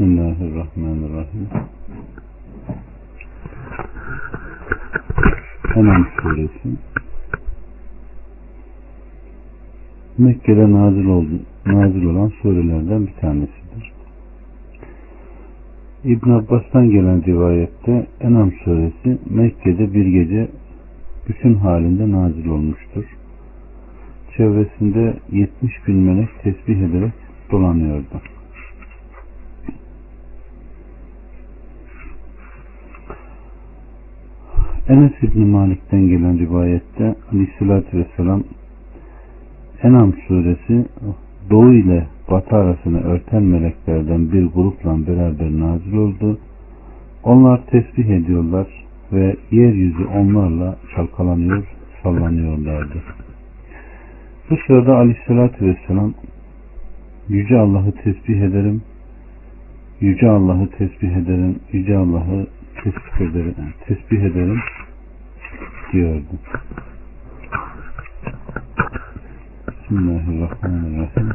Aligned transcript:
Bismillahirrahmanirrahim. 0.00 1.48
Enam 5.76 6.06
suresi 6.16 6.68
Mekke'de 10.18 10.72
nazil, 10.72 11.06
oldu, 11.06 11.40
nazil 11.66 12.04
olan 12.04 12.32
surelerden 12.42 13.06
bir 13.06 13.12
tanesidir. 13.12 13.92
İbn 16.04 16.30
Abbas'tan 16.30 16.90
gelen 16.90 17.24
rivayette 17.24 18.06
Enam 18.20 18.52
suresi 18.64 19.18
Mekke'de 19.30 19.94
bir 19.94 20.06
gece 20.06 20.48
bütün 21.28 21.54
halinde 21.54 22.12
nazil 22.12 22.46
olmuştur. 22.46 23.04
Çevresinde 24.36 25.14
70 25.32 25.86
bin 25.86 25.96
melek 25.96 26.42
tesbih 26.42 26.76
ederek 26.76 27.12
dolanıyordu. 27.50 28.20
Enes 34.90 35.12
İbni 35.22 35.44
Malik'ten 35.44 36.08
gelen 36.08 36.38
rivayette 36.38 37.14
Aleyhisselatü 37.32 37.98
Vesselam 37.98 38.42
Enam 39.82 40.12
suresi 40.28 40.86
doğu 41.50 41.72
ile 41.72 42.06
batı 42.30 42.56
arasını 42.56 43.00
örten 43.00 43.42
meleklerden 43.42 44.32
bir 44.32 44.46
grupla 44.46 45.06
beraber 45.06 45.50
nazil 45.60 45.96
oldu. 45.96 46.38
Onlar 47.22 47.66
tesbih 47.66 48.04
ediyorlar 48.04 48.66
ve 49.12 49.36
yeryüzü 49.50 50.04
onlarla 50.04 50.76
çalkalanıyor, 50.96 51.64
sallanıyorlardı. 52.02 53.02
Bu 54.50 54.56
sırada 54.66 54.96
Aleyhisselatü 54.96 55.66
Vesselam 55.66 56.14
Yüce 57.28 57.58
Allah'ı 57.58 57.92
tesbih 57.92 58.40
ederim, 58.40 58.82
Yüce 60.00 60.30
Allah'ı 60.30 60.70
tesbih 60.70 61.16
ederim, 61.16 61.58
Yüce 61.72 61.96
Allah'ı 61.96 62.46
tesbih 62.74 63.30
ederim, 63.30 63.74
tesbih 63.86 64.22
ederim 64.22 64.60
diyordu. 65.92 66.24
Bismillahirrahmanirrahim. 69.68 71.30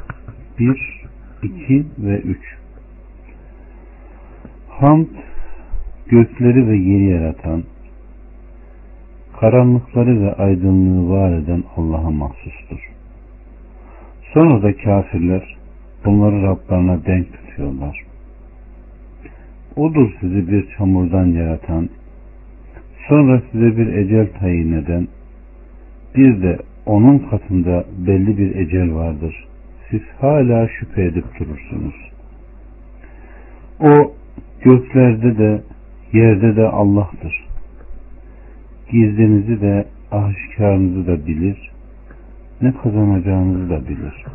1, 0.59 1.05
2 1.43 1.85
ve 1.97 2.19
3 2.19 2.37
Hamd 4.69 5.07
gökleri 6.07 6.67
ve 6.67 6.77
yeri 6.77 7.03
yaratan, 7.03 7.63
karanlıkları 9.39 10.21
ve 10.21 10.33
aydınlığı 10.33 11.09
var 11.09 11.33
eden 11.33 11.63
Allah'a 11.77 12.11
mahsustur. 12.11 12.91
Sonra 14.33 14.63
da 14.63 14.77
kafirler 14.77 15.57
bunları 16.05 16.43
Rablarına 16.43 17.05
denk 17.05 17.27
tutuyorlar. 17.33 18.05
Odur 19.75 20.11
sizi 20.19 20.51
bir 20.51 20.67
çamurdan 20.77 21.25
yaratan, 21.25 21.89
sonra 23.07 23.41
size 23.51 23.77
bir 23.77 23.87
ecel 23.87 24.27
tayin 24.39 24.73
eden, 24.73 25.07
bir 26.15 26.41
de 26.41 26.57
onun 26.85 27.19
katında 27.19 27.85
belli 28.07 28.37
bir 28.37 28.55
ecel 28.55 28.93
vardır. 28.93 29.45
Siz 29.89 30.01
hala 30.19 30.67
şüphe 30.67 31.03
edip 31.03 31.25
durursunuz. 31.39 31.95
O 33.79 34.13
göklerde 34.61 35.37
de 35.37 35.61
yerde 36.13 36.55
de 36.55 36.67
Allah'tır. 36.67 37.45
Gizlinizi 38.91 39.61
de 39.61 39.85
aşikarınızı 40.11 41.07
da 41.07 41.27
bilir. 41.27 41.71
Ne 42.61 42.73
kazanacağınızı 42.83 43.69
da 43.69 43.87
bilir. 43.89 44.25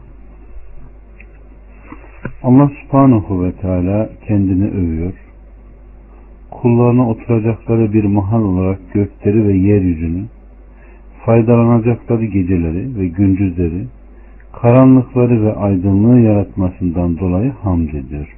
Allah 2.42 2.70
subhanahu 2.82 3.44
ve 3.44 3.52
teala 3.52 4.10
kendini 4.27 4.69
övüyor. 4.69 5.12
Kullarına 6.50 7.08
oturacakları 7.08 7.92
bir 7.92 8.04
mahal 8.04 8.42
olarak 8.42 8.92
gökleri 8.92 9.48
ve 9.48 9.52
yeryüzünü, 9.52 10.24
faydalanacakları 11.25 12.25
geceleri 12.25 12.98
ve 12.98 13.08
gündüzleri, 13.08 13.86
karanlıkları 14.52 15.42
ve 15.42 15.54
aydınlığı 15.54 16.20
yaratmasından 16.20 17.19
dolayı 17.19 17.50
hamd 17.62 17.88
ediyor. 17.88 18.36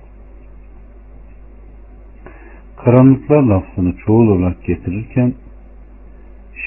Karanlıklar 2.77 3.43
lafzını 3.43 3.97
çoğul 4.07 4.29
olarak 4.29 4.65
getirirken 4.65 5.33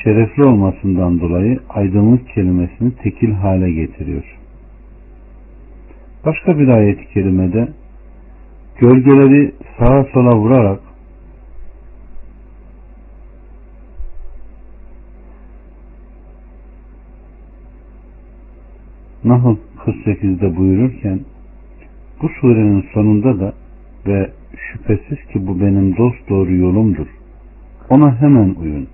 şerefli 0.04 0.44
olmasından 0.44 1.20
dolayı 1.20 1.60
aydınlık 1.70 2.30
kelimesini 2.30 2.92
tekil 2.92 3.32
hale 3.32 3.72
getiriyor. 3.72 4.38
Başka 6.26 6.60
bir 6.60 6.68
ayet-i 6.68 7.14
kerimede 7.14 7.68
gölgeleri 8.80 9.52
sağa 9.78 10.06
sola 10.14 10.36
vurarak 10.36 10.80
Nahl 19.26 19.56
48'de 19.86 20.58
buyururken 20.58 21.20
bu 22.22 22.30
surenin 22.30 22.86
sonunda 22.94 23.40
da 23.40 23.54
ve 24.08 24.30
şüphesiz 24.58 25.18
ki 25.34 25.48
bu 25.48 25.60
benim 25.60 25.98
dost 25.98 26.30
doğru 26.30 26.56
yolumdur. 26.56 27.08
Ona 27.90 28.22
hemen 28.22 28.56
uyun. 28.62 28.88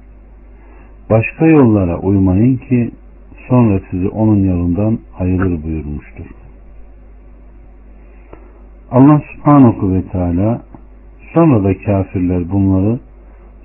Başka 1.10 1.46
yollara 1.46 2.00
uymayın 2.00 2.58
ki 2.58 2.92
sonra 3.48 3.80
sizi 3.92 4.10
onun 4.10 4.44
yolundan 4.44 5.00
ayırır 5.20 5.64
buyurmuştur. 5.64 6.26
Allah 8.92 9.22
subhanahu 9.34 9.94
ve 9.94 10.02
teala 10.02 10.62
sonra 11.34 11.64
da 11.64 11.78
kafirler 11.78 12.52
bunları 12.52 13.00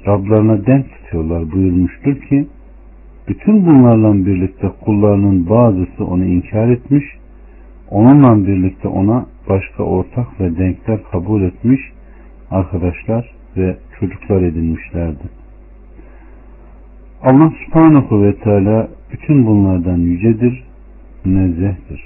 Rablarına 0.06 0.66
denk 0.66 0.86
tutuyorlar 0.90 1.52
buyurmuştur 1.52 2.20
ki 2.20 2.46
bütün 3.28 3.66
bunlarla 3.66 4.26
birlikte 4.26 4.68
kullarının 4.84 5.48
bazısı 5.50 6.04
onu 6.04 6.24
inkar 6.24 6.68
etmiş, 6.68 7.04
onunla 7.90 8.46
birlikte 8.46 8.88
ona 8.88 9.26
başka 9.48 9.82
ortak 9.82 10.40
ve 10.40 10.58
denkler 10.58 10.98
kabul 11.12 11.42
etmiş 11.42 11.80
arkadaşlar 12.50 13.30
ve 13.56 13.76
çocuklar 14.00 14.42
edinmişlerdi. 14.42 15.24
Allah 17.22 17.52
subhanahu 17.64 18.22
ve 18.22 18.34
teala 18.34 18.88
bütün 19.12 19.46
bunlardan 19.46 19.98
yücedir, 19.98 20.64
münezzehtir. 21.24 22.02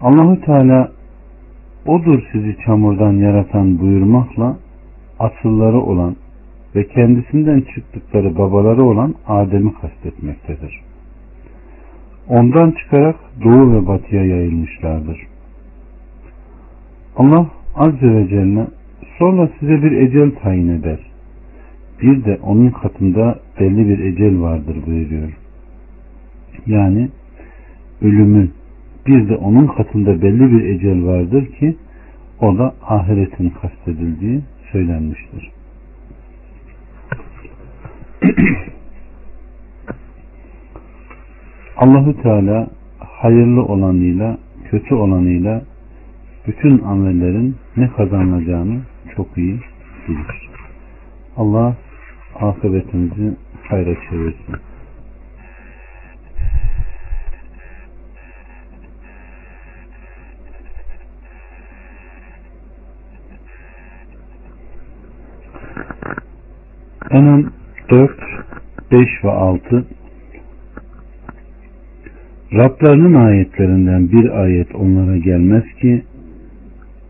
Allahu 0.00 0.40
Teala 0.40 0.92
odur 1.86 2.22
sizi 2.32 2.56
çamurdan 2.66 3.12
yaratan 3.12 3.78
buyurmakla 3.78 4.56
asılları 5.18 5.80
olan 5.80 6.16
ve 6.76 6.88
kendisinden 6.88 7.60
çıktıkları 7.60 8.38
babaları 8.38 8.84
olan 8.84 9.14
Adem'i 9.26 9.74
kastetmektedir. 9.74 10.80
Ondan 12.28 12.70
çıkarak 12.70 13.16
doğu 13.44 13.72
ve 13.72 13.86
batıya 13.86 14.24
yayılmışlardır. 14.24 15.26
Allah 17.16 17.46
Azze 17.74 18.14
ve 18.14 18.28
Celle 18.28 18.66
sonra 19.18 19.48
size 19.60 19.82
bir 19.82 19.92
ecel 19.92 20.30
tayin 20.42 20.68
eder. 20.68 20.98
Bir 22.02 22.24
de 22.24 22.38
onun 22.42 22.70
katında 22.70 23.38
belli 23.60 23.88
bir 23.88 23.98
ecel 23.98 24.40
vardır 24.40 24.76
buyuruyor. 24.86 25.32
Yani 26.66 27.08
ölümün 28.02 28.52
bir 29.06 29.28
de 29.28 29.36
onun 29.36 29.66
katında 29.66 30.22
belli 30.22 30.52
bir 30.52 30.64
ecel 30.64 31.06
vardır 31.06 31.46
ki 31.46 31.76
o 32.40 32.58
da 32.58 32.74
ahiretin 32.82 33.50
kastedildiği 33.50 34.40
söylenmiştir. 34.72 35.59
Allahu 41.76 42.22
Teala 42.22 42.68
hayırlı 42.98 43.64
olanıyla 43.64 44.38
kötü 44.70 44.94
olanıyla 44.94 45.62
bütün 46.46 46.78
amellerin 46.78 47.56
ne 47.76 47.88
kazanılacağını 47.88 48.80
çok 49.16 49.38
iyi 49.38 49.60
bilir. 50.08 50.50
Allah 51.36 51.76
akıbetimizi 52.40 53.36
hayra 53.68 53.94
çevirsin. 54.10 54.56
Enam 67.10 67.59
4, 67.90 68.10
5 68.92 69.00
ve 69.24 69.30
6 69.30 69.86
Rablarının 72.52 73.14
ayetlerinden 73.14 74.12
bir 74.12 74.30
ayet 74.42 74.74
onlara 74.74 75.16
gelmez 75.16 75.64
ki 75.80 76.02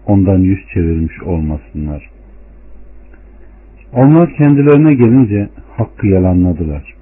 ondan 0.07 0.39
yüz 0.39 0.59
çevirmiş 0.75 1.23
olmasınlar. 1.23 2.11
Onlar 3.93 4.37
kendilerine 4.37 4.95
gelince 4.95 5.49
hakkı 5.77 6.07
yalanladılar. 6.07 6.95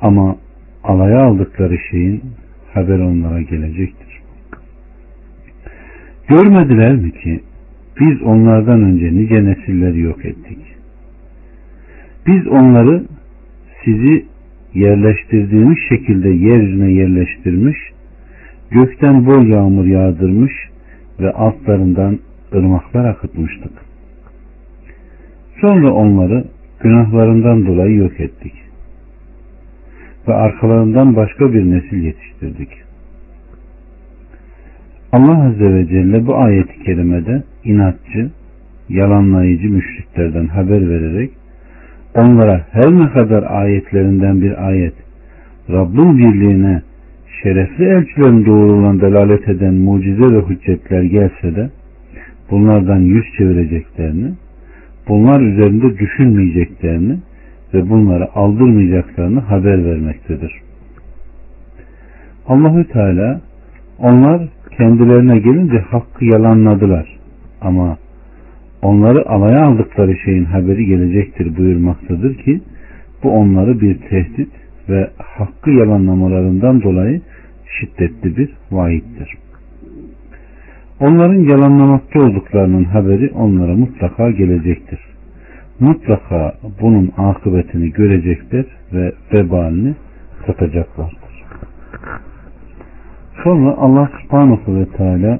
Ama 0.00 0.36
alaya 0.84 1.18
aldıkları 1.18 1.78
şeyin 1.90 2.22
haber 2.72 2.98
onlara 2.98 3.42
gelecektir. 3.42 4.20
Görmediler 6.28 6.94
mi 6.96 7.12
ki 7.12 7.40
biz 8.00 8.22
onlardan 8.22 8.82
önce 8.82 9.14
nice 9.14 9.44
nesilleri 9.44 10.00
yok 10.00 10.24
ettik. 10.24 10.73
Biz 12.26 12.46
onları 12.46 13.04
sizi 13.84 14.24
yerleştirdiğimiz 14.74 15.78
şekilde 15.88 16.28
yeryüzüne 16.28 16.92
yerleştirmiş, 16.92 17.78
gökten 18.70 19.26
bol 19.26 19.46
yağmur 19.46 19.84
yağdırmış 19.84 20.52
ve 21.20 21.32
altlarından 21.32 22.18
ırmaklar 22.54 23.04
akıtmıştık. 23.04 23.72
Sonra 25.60 25.92
onları 25.92 26.44
günahlarından 26.80 27.66
dolayı 27.66 27.96
yok 27.96 28.20
ettik. 28.20 28.52
Ve 30.28 30.34
arkalarından 30.34 31.16
başka 31.16 31.52
bir 31.52 31.70
nesil 31.70 32.02
yetiştirdik. 32.02 32.68
Allah 35.12 35.46
Azze 35.46 35.74
ve 35.74 35.86
Celle 35.86 36.26
bu 36.26 36.36
ayeti 36.36 36.84
kerimede 36.84 37.42
inatçı, 37.64 38.30
yalanlayıcı 38.88 39.70
müşriklerden 39.70 40.46
haber 40.46 40.90
vererek 40.90 41.30
onlara 42.14 42.66
her 42.70 42.92
ne 42.92 43.10
kadar 43.10 43.42
ayetlerinden 43.42 44.40
bir 44.40 44.66
ayet 44.68 44.94
Rabbin 45.70 46.18
birliğine 46.18 46.82
şerefli 47.42 47.84
elçilerin 47.84 48.46
doğruluğuna 48.46 49.00
delalet 49.00 49.48
eden 49.48 49.74
mucize 49.74 50.32
ve 50.32 50.40
hüccetler 50.48 51.02
gelse 51.02 51.56
de 51.56 51.70
bunlardan 52.50 52.98
yüz 52.98 53.24
çevireceklerini, 53.38 54.32
bunlar 55.08 55.40
üzerinde 55.40 55.98
düşünmeyeceklerini 55.98 57.18
ve 57.74 57.90
bunları 57.90 58.34
aldırmayacaklarını 58.34 59.40
haber 59.40 59.84
vermektedir. 59.84 60.52
Allahü 62.48 62.88
Teala 62.88 63.40
onlar 63.98 64.48
kendilerine 64.78 65.38
gelince 65.38 65.78
hakkı 65.78 66.24
yalanladılar 66.24 67.18
ama 67.60 67.96
onları 68.84 69.28
alaya 69.28 69.66
aldıkları 69.66 70.16
şeyin 70.24 70.44
haberi 70.44 70.86
gelecektir 70.86 71.56
buyurmaktadır 71.56 72.34
ki 72.34 72.60
bu 73.22 73.30
onları 73.30 73.80
bir 73.80 73.98
tehdit 73.98 74.48
ve 74.88 75.10
hakkı 75.18 75.70
yalanlamalarından 75.70 76.82
dolayı 76.82 77.20
şiddetli 77.66 78.36
bir 78.36 78.50
vaittir. 78.70 79.34
Onların 81.00 81.40
yalanlamakta 81.40 82.20
olduklarının 82.20 82.84
haberi 82.84 83.30
onlara 83.34 83.76
mutlaka 83.76 84.30
gelecektir. 84.30 85.00
Mutlaka 85.80 86.54
bunun 86.80 87.12
akıbetini 87.16 87.92
görecekler 87.92 88.64
ve 88.92 89.12
vebalini 89.32 89.94
tatacaklardır. 90.46 91.44
Sonra 93.44 93.74
Allah 93.78 94.10
subhanahu 94.22 94.74
ve 94.74 94.86
teala 94.86 95.38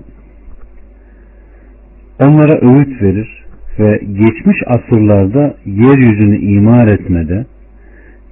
onlara 2.21 2.53
öğüt 2.53 3.03
verir 3.03 3.45
ve 3.79 3.99
geçmiş 3.99 4.57
asırlarda 4.67 5.55
yeryüzünü 5.67 6.39
imar 6.39 6.89
etmede, 6.89 7.47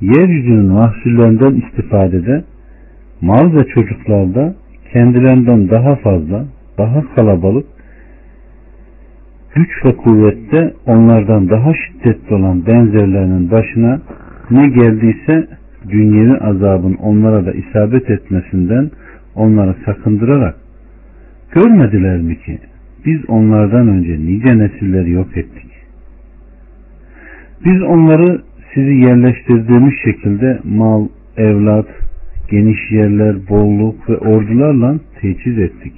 yeryüzünün 0.01 0.67
mahsullerinden 0.67 1.55
istifadede, 1.55 2.45
mal 3.21 3.57
ve 3.57 3.65
çocuklarda 3.65 4.55
kendilerinden 4.93 5.71
daha 5.71 5.97
fazla, 5.97 6.45
daha 6.79 7.15
kalabalık, 7.15 7.67
güç 9.55 9.85
ve 9.85 9.97
kuvvette 9.97 10.73
onlardan 10.87 11.49
daha 11.49 11.73
şiddetli 11.75 12.35
olan 12.35 12.67
benzerlerinin 12.67 13.51
başına 13.51 14.01
ne 14.51 14.69
geldiyse 14.69 15.49
dünyevi 15.89 16.39
azabın 16.39 16.95
onlara 16.95 17.47
da 17.47 17.53
isabet 17.53 18.11
etmesinden 18.11 18.91
onları 19.35 19.75
sakındırarak 19.85 20.55
görmediler 21.55 22.17
mi 22.17 22.39
ki 22.39 22.59
biz 23.07 23.31
onlardan 23.31 23.89
önce 23.89 24.19
nice 24.21 24.59
nesilleri 24.59 25.11
yok 25.11 25.37
ettik. 25.37 25.71
Biz 27.65 27.83
onları 27.83 28.43
sizi 28.75 28.95
yerleştirdiğimiz 28.95 29.95
şekilde 30.05 30.61
mal, 30.65 31.09
evlat, 31.37 31.87
geniş 32.51 32.91
yerler, 32.91 33.49
bolluk 33.49 34.11
ve 34.11 34.17
ordularla 34.17 34.99
teçhiz 35.21 35.59
ettik. 35.59 35.93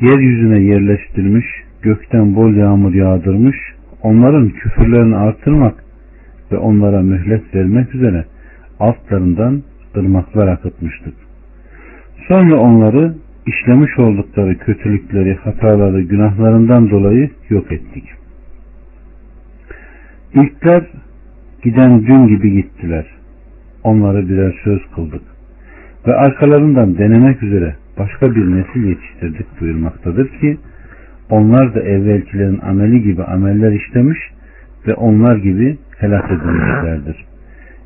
Yeryüzüne 0.00 0.60
yerleştirmiş, 0.60 1.46
gökten 1.82 2.34
bol 2.34 2.54
yağmur 2.54 2.94
yağdırmış, 2.94 3.56
onların 4.02 4.48
küfürlerini 4.48 5.16
artırmak 5.16 5.84
ve 6.52 6.56
onlara 6.56 7.02
mühlet 7.02 7.54
vermek 7.54 7.94
üzere 7.94 8.24
altlarından 8.80 9.62
ırmaklar 9.96 10.48
akıtmıştık. 10.48 11.14
Sonra 12.28 12.60
onları 12.60 13.14
işlemiş 13.46 13.98
oldukları 13.98 14.58
kötülükleri, 14.58 15.34
hataları, 15.34 16.02
günahlarından 16.02 16.90
dolayı 16.90 17.30
yok 17.50 17.72
ettik. 17.72 18.04
İlkler 20.34 20.82
giden 21.62 22.06
dün 22.06 22.26
gibi 22.26 22.52
gittiler. 22.52 23.06
Onları 23.84 24.28
birer 24.28 24.60
söz 24.64 24.80
kıldık. 24.94 25.22
Ve 26.06 26.14
arkalarından 26.14 26.98
denemek 26.98 27.42
üzere 27.42 27.74
başka 27.98 28.34
bir 28.34 28.52
nesil 28.56 28.84
yetiştirdik 28.84 29.60
buyurmaktadır 29.60 30.28
ki 30.28 30.58
onlar 31.30 31.74
da 31.74 31.80
evvelkilerin 31.80 32.60
ameli 32.60 33.02
gibi 33.02 33.24
ameller 33.24 33.72
işlemiş 33.72 34.18
ve 34.86 34.94
onlar 34.94 35.36
gibi 35.36 35.78
helak 35.98 36.24
edilmişlerdir. 36.24 37.24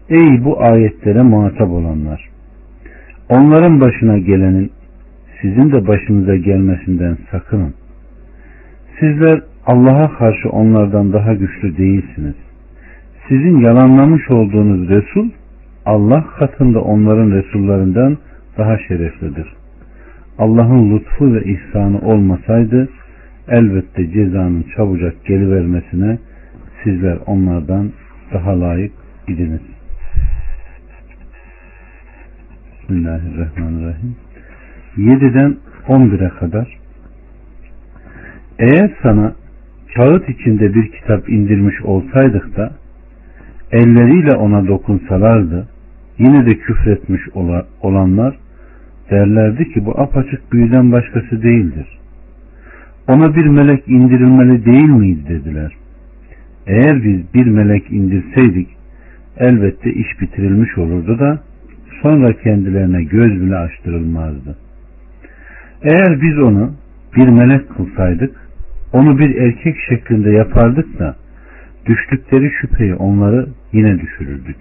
Ey 0.09 0.45
bu 0.45 0.63
ayetlere 0.63 1.23
muhatap 1.23 1.69
olanlar! 1.69 2.29
Onların 3.29 3.81
başına 3.81 4.19
gelenin 4.19 4.71
sizin 5.43 5.73
de 5.73 5.87
başınıza 5.87 6.37
gelmesinden 6.37 7.19
sakının. 7.31 7.75
Sizler 9.01 9.41
Allah'a 9.67 10.19
karşı 10.19 10.49
onlardan 10.49 11.13
daha 11.13 11.35
güçlü 11.35 11.77
değilsiniz. 11.77 12.35
Sizin 13.29 13.59
yalanlamış 13.61 14.31
olduğunuz 14.31 14.89
Resul 14.89 15.31
Allah 15.87 16.25
katında 16.39 16.81
onların 16.81 17.31
Resullerinden 17.31 18.19
daha 18.59 18.79
şereflidir. 18.79 19.47
Allah'ın 20.39 20.97
lütfu 20.97 21.35
ve 21.35 21.45
ihsanı 21.45 22.01
olmasaydı 22.01 22.89
elbette 23.49 24.11
cezanın 24.11 24.65
çabucak 24.77 25.25
gelivermesine 25.25 26.19
sizler 26.85 27.19
onlardan 27.27 27.93
daha 28.33 28.61
layık 28.61 28.93
idiniz. 29.29 29.61
Bismillahirrahmanirrahim. 32.81 34.28
7'den 34.99 35.57
11'e 35.89 36.29
kadar 36.29 36.79
eğer 38.59 38.91
sana 39.03 39.35
kağıt 39.95 40.29
içinde 40.29 40.75
bir 40.75 40.93
kitap 40.93 41.29
indirmiş 41.29 41.83
olsaydık 41.83 42.57
da 42.57 42.73
elleriyle 43.73 44.37
ona 44.37 44.69
dokunsalardı 44.69 45.69
yine 46.19 46.47
de 46.47 46.59
küfretmiş 46.59 47.23
olanlar 47.83 48.37
derlerdi 49.11 49.73
ki 49.73 49.87
bu 49.87 50.01
apaçık 50.01 50.53
büyüden 50.53 50.93
başkası 50.93 51.43
değildir. 51.43 51.99
Ona 53.09 53.37
bir 53.37 53.47
melek 53.47 53.89
indirilmeli 53.89 54.65
değil 54.65 54.89
miyiz 54.89 55.29
dediler. 55.29 55.73
Eğer 56.67 57.05
biz 57.05 57.35
bir 57.35 57.47
melek 57.47 57.93
indirseydik 57.93 58.69
elbette 59.37 59.93
iş 59.93 60.21
bitirilmiş 60.21 60.79
olurdu 60.79 61.19
da 61.19 61.43
sonra 62.03 62.33
kendilerine 62.33 63.05
göz 63.05 63.43
bile 63.43 63.57
açtırılmazdı. 63.57 64.68
Eğer 65.83 66.21
biz 66.23 66.39
onu 66.39 66.73
bir 67.17 67.29
melek 67.29 67.77
kılsaydık, 67.77 68.37
onu 68.93 69.19
bir 69.19 69.37
erkek 69.37 69.77
şeklinde 69.89 70.31
yapardık 70.31 70.99
da 70.99 71.17
düştükleri 71.87 72.51
şüpheyi 72.61 72.95
onları 72.95 73.47
yine 73.73 74.01
düşürürdük. 74.01 74.57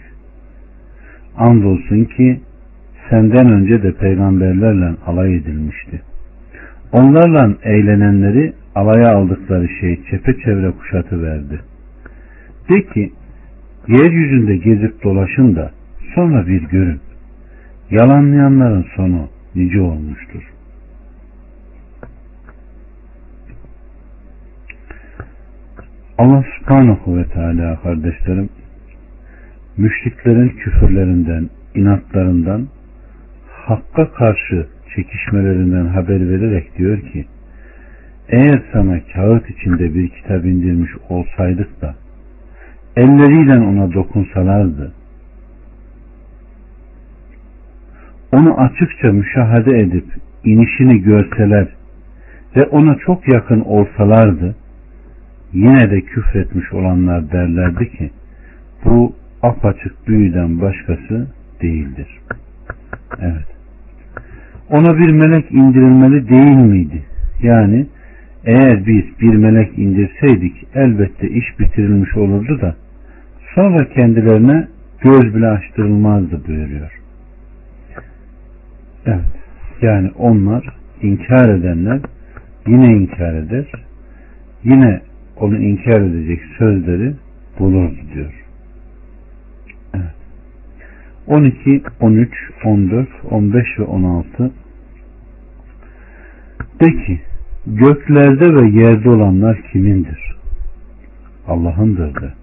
Andolsun 1.38 2.04
ki 2.04 2.42
senden 3.10 3.52
önce 3.52 3.84
de 3.84 3.92
peygamberlerle 3.92 4.96
alay 5.06 5.36
edilmişti. 5.36 6.02
Onlarla 6.92 7.56
eğlenenleri 7.64 8.54
alaya 8.76 9.16
aldıkları 9.16 9.70
şey 9.70 10.00
çepeçevre 10.12 10.72
kuşatı 10.72 11.24
verdi. 11.24 11.60
De 12.70 12.82
ki, 12.82 13.12
yeryüzünde 13.88 14.58
gezip 14.58 15.04
dolaşın 15.04 15.56
da 15.56 15.72
sonra 16.16 16.48
bir 16.48 16.62
görün. 16.62 17.00
Yalanlayanların 17.92 18.86
sonu 18.96 19.30
nice 19.56 19.82
olmuştur. 19.82 20.57
Allah 26.18 26.44
subhanahu 26.60 27.18
ve 27.18 27.26
teala 27.26 27.82
kardeşlerim 27.82 28.50
müşriklerin 29.78 30.50
küfürlerinden, 30.50 31.50
inatlarından, 31.76 32.68
hakka 33.48 34.12
karşı 34.12 34.68
çekişmelerinden 34.96 35.86
haber 35.86 36.30
vererek 36.30 36.78
diyor 36.78 37.02
ki 37.02 37.26
eğer 38.30 38.62
sana 38.74 39.00
kağıt 39.14 39.50
içinde 39.50 39.94
bir 39.94 40.10
kitap 40.10 40.46
indirmiş 40.46 40.92
olsaydık 41.10 41.82
da 41.82 41.96
elleriyle 42.96 43.60
ona 43.60 43.94
dokunsalardı 43.94 44.94
onu 48.32 48.60
açıkça 48.60 49.12
müşahede 49.12 49.80
edip 49.80 50.06
inişini 50.44 51.02
görseler 51.02 51.68
ve 52.56 52.66
ona 52.66 52.96
çok 52.96 53.34
yakın 53.34 53.62
olsalardı 53.62 54.56
yine 55.54 55.92
de 55.92 56.02
küfretmiş 56.02 56.74
olanlar 56.74 57.32
derlerdi 57.32 57.92
ki 57.92 58.12
bu 58.86 59.16
apaçık 59.42 60.08
büyüden 60.08 60.62
başkası 60.62 61.28
değildir. 61.62 62.08
Evet. 63.22 63.46
Ona 64.70 64.98
bir 64.98 65.10
melek 65.10 65.52
indirilmeli 65.52 66.30
değil 66.30 66.56
miydi? 66.56 67.04
Yani 67.44 67.88
eğer 68.46 68.86
biz 68.86 69.20
bir 69.22 69.36
melek 69.36 69.80
indirseydik 69.80 70.68
elbette 70.76 71.30
iş 71.30 71.60
bitirilmiş 71.60 72.18
olurdu 72.18 72.62
da 72.62 72.76
sonra 73.56 73.90
kendilerine 73.90 74.68
göz 75.02 75.36
bile 75.36 75.48
açtırılmazdı 75.48 76.48
buyuruyor. 76.48 76.92
Evet. 79.06 79.26
Yani 79.82 80.12
onlar 80.18 80.66
inkar 81.02 81.50
edenler 81.50 82.00
yine 82.68 82.86
inkar 82.86 83.34
eder. 83.34 83.66
Yine 84.64 85.02
onu 85.40 85.58
inkar 85.58 86.02
edecek 86.02 86.42
sözleri 86.58 87.14
bulurdu 87.60 87.98
diyor. 88.14 88.34
Evet. 89.94 90.16
12, 91.28 91.84
13, 92.00 92.30
14, 92.66 93.10
15 93.32 93.80
ve 93.80 93.84
16 93.84 94.52
De 96.82 96.86
ki 97.06 97.22
göklerde 97.68 98.56
ve 98.56 98.70
yerde 98.70 99.10
olanlar 99.10 99.62
kimindir? 99.72 100.36
Allah'ındır 101.48 102.22
de. 102.22 102.34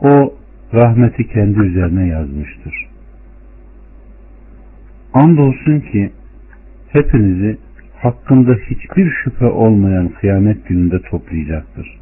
O 0.00 0.34
rahmeti 0.74 1.28
kendi 1.28 1.60
üzerine 1.60 2.06
yazmıştır. 2.06 2.88
Andolsun 5.14 5.80
ki 5.80 6.10
hepinizi 6.88 7.58
hakkında 8.02 8.54
hiçbir 8.54 9.10
şüphe 9.24 9.46
olmayan 9.46 10.08
kıyamet 10.08 10.68
gününde 10.68 11.02
toplayacaktır. 11.02 12.00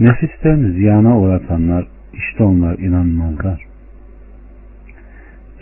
Nefislerini 0.00 0.72
ziyana 0.72 1.18
uğratanlar 1.18 1.86
işte 2.12 2.44
onlar 2.44 2.78
inanmazlar. 2.78 3.66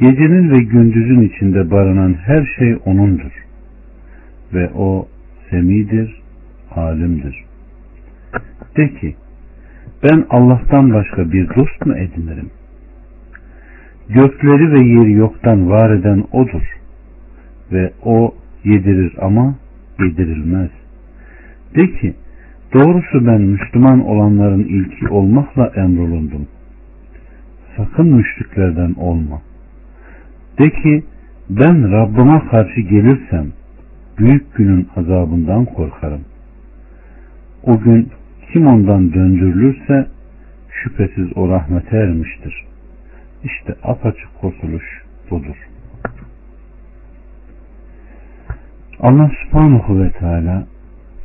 Gecenin 0.00 0.50
ve 0.50 0.56
gündüzün 0.56 1.20
içinde 1.20 1.70
barınan 1.70 2.14
her 2.14 2.54
şey 2.58 2.76
O'nundur. 2.84 3.32
Ve 4.54 4.70
O 4.74 5.08
semidir, 5.50 6.22
alimdir. 6.70 7.44
De 8.76 8.94
ki, 8.94 9.16
ben 10.02 10.24
Allah'tan 10.30 10.94
başka 10.94 11.32
bir 11.32 11.48
dost 11.48 11.86
mu 11.86 11.96
edinirim? 11.96 12.50
Gökleri 14.08 14.72
ve 14.72 14.80
yeri 14.80 15.12
yoktan 15.12 15.70
var 15.70 15.90
eden 15.90 16.24
O'dur. 16.32 16.78
Ve 17.72 17.92
O 18.04 18.34
yedirir 18.64 19.12
ama 19.20 19.54
yedirilmez. 20.00 20.70
De 21.74 21.92
ki, 21.92 22.14
doğrusu 22.74 23.26
ben 23.26 23.40
Müslüman 23.40 24.06
olanların 24.06 24.64
ilki 24.64 25.08
olmakla 25.08 25.72
emrolundum. 25.76 26.46
Sakın 27.76 28.06
müşriklerden 28.06 28.94
olma. 28.94 29.42
De 30.58 30.70
ki, 30.70 31.04
ben 31.50 31.92
Rabbime 31.92 32.42
karşı 32.50 32.80
gelirsem, 32.80 33.46
büyük 34.18 34.54
günün 34.54 34.88
azabından 34.96 35.64
korkarım. 35.64 36.20
O 37.62 37.80
gün 37.80 38.08
kim 38.52 38.66
ondan 38.66 39.12
döndürülürse, 39.12 40.06
şüphesiz 40.70 41.36
o 41.36 41.48
rahmete 41.48 41.96
ermiştir. 41.96 42.64
İşte 43.44 43.74
apaçık 43.82 44.40
kurtuluş 44.40 45.02
budur. 45.30 45.56
Allah 49.00 49.30
subhanahu 49.44 50.00
ve 50.00 50.10
teala 50.10 50.66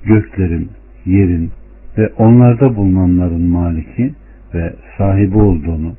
göklerin, 0.03 0.69
yerin 1.05 1.51
ve 1.97 2.09
onlarda 2.17 2.75
bulunanların 2.75 3.41
maliki 3.41 4.13
ve 4.53 4.73
sahibi 4.97 5.37
olduğunu, 5.37 5.93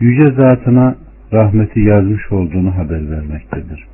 yüce 0.00 0.30
zatına 0.30 0.94
rahmeti 1.32 1.80
yazmış 1.80 2.32
olduğunu 2.32 2.76
haber 2.76 3.10
vermektedir. 3.10 3.86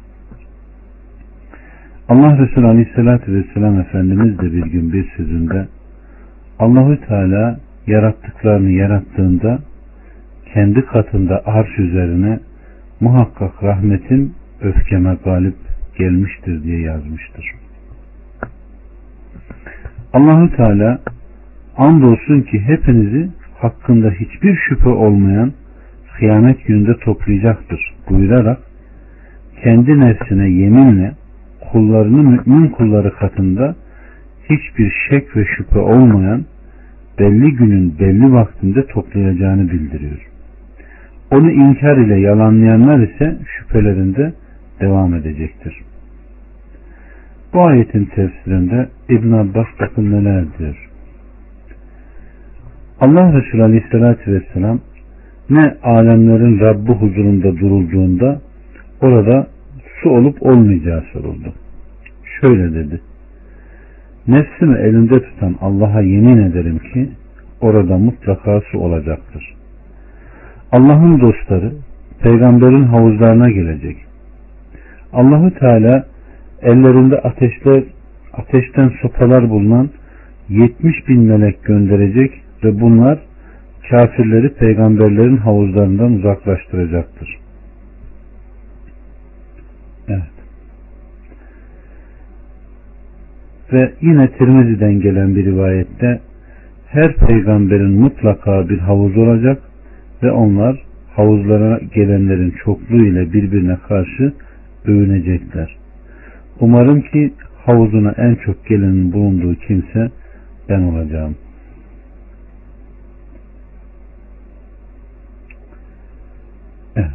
Allah 2.09 2.39
Resulü 2.39 2.67
Aleyhisselatü 2.67 3.35
Vesselam 3.35 3.81
Efendimiz 3.81 4.39
de 4.39 4.53
bir 4.53 4.67
gün 4.67 4.93
bir 4.93 5.11
sözünde 5.17 5.69
Allahü 6.59 7.01
Teala 7.01 7.61
yarattıklarını 7.87 8.71
yarattığında 8.71 9.59
kendi 10.55 10.87
katında 10.87 11.43
arş 11.47 11.79
üzerine 11.79 12.41
muhakkak 13.01 13.63
rahmetin 13.63 14.35
öfkeme 14.61 15.17
galip 15.25 15.68
gelmiştir 15.99 16.63
diye 16.63 16.81
yazmıştır. 16.81 17.45
Allahü 20.13 20.57
Teala 20.57 20.99
andolsun 21.77 22.41
ki 22.41 22.61
hepinizi 22.61 23.29
hakkında 23.55 24.11
hiçbir 24.11 24.57
şüphe 24.69 24.89
olmayan 24.89 25.53
kıyamet 26.17 26.67
gününde 26.67 26.97
toplayacaktır 26.99 27.95
buyurarak 28.11 28.59
kendi 29.63 30.01
nefsine 30.01 30.49
yeminle 30.49 31.13
kullarını 31.73 32.23
mümin 32.23 32.69
kulları 32.69 33.15
katında 33.15 33.77
hiçbir 34.51 34.95
şek 35.09 35.37
ve 35.37 35.45
şüphe 35.45 35.79
olmayan 35.79 36.45
belli 37.19 37.53
günün 37.53 37.99
belli 37.99 38.33
vaktinde 38.33 38.87
toplayacağını 38.87 39.71
bildiriyor. 39.71 40.29
Onu 41.31 41.51
inkar 41.51 41.97
ile 41.97 42.21
yalanlayanlar 42.21 42.99
ise 42.99 43.39
şüphelerinde 43.47 44.33
devam 44.81 45.15
edecektir. 45.15 45.75
Bu 47.55 47.67
ayetin 47.67 48.05
tefsirinde 48.05 48.89
İbn 49.09 49.33
Abbas 49.33 49.67
bakın 49.81 50.13
neler 50.13 50.45
diyor. 50.59 50.89
Allah 53.01 53.33
Resulü 53.33 53.63
Aleyhisselatü 53.63 54.33
Vesselam 54.33 54.81
ne 55.51 55.75
alemlerin 55.83 56.61
Rabbi 56.61 56.93
huzurunda 56.93 57.57
durulduğunda 57.57 58.41
orada 59.01 59.47
su 60.03 60.11
olup 60.11 60.43
olmayacağı 60.43 61.05
soruldu. 61.13 61.55
Şöyle 62.41 62.75
dedi. 62.75 63.01
Nefsimi 64.29 64.79
elinde 64.79 65.23
tutan 65.23 65.57
Allah'a 65.61 66.01
yemin 66.01 66.39
ederim 66.39 66.79
ki 66.79 67.11
orada 67.61 67.99
mutlaka 67.99 68.61
su 68.61 68.79
olacaktır. 68.79 69.55
Allah'ın 70.73 71.21
dostları 71.21 71.73
peygamberin 72.23 72.83
havuzlarına 72.83 73.51
gelecek. 73.51 74.08
Allahu 75.13 75.51
Teala 75.55 76.07
ellerinde 76.63 77.19
ateşler 77.19 77.83
ateşten 78.33 78.93
sopalar 79.03 79.51
bulunan 79.51 79.91
70 80.49 81.09
bin 81.09 81.21
melek 81.21 81.65
gönderecek 81.65 82.33
ve 82.65 82.81
bunlar 82.81 83.19
kafirleri 83.91 84.55
peygamberlerin 84.55 85.37
havuzlarından 85.37 86.13
uzaklaştıracaktır. 86.13 87.39
Evet. 90.09 90.23
Ve 93.73 93.93
yine 94.01 94.29
Tirmizi'den 94.33 95.01
gelen 95.01 95.35
bir 95.35 95.45
rivayette 95.45 96.21
her 96.87 97.15
peygamberin 97.17 98.01
mutlaka 98.01 98.69
bir 98.69 98.79
havuz 98.79 99.17
olacak 99.17 99.63
ve 100.23 100.31
onlar 100.31 100.83
havuzlara 101.17 101.81
gelenlerin 101.95 102.51
çokluğu 102.65 103.07
ile 103.07 103.33
birbirine 103.33 103.77
karşı 103.89 104.33
övünecekler. 104.89 105.77
Umarım 106.61 107.01
ki 107.01 107.33
havuzuna 107.67 108.15
en 108.17 108.35
çok 108.35 108.67
gelenin 108.67 109.13
bulunduğu 109.13 109.55
kimse 109.55 110.11
ben 110.69 110.83
olacağım. 110.83 111.37
Evet. 116.97 117.11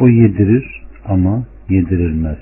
O 0.00 0.08
yedirir 0.08 0.84
ama 1.04 1.44
yedirilmez. 1.68 2.38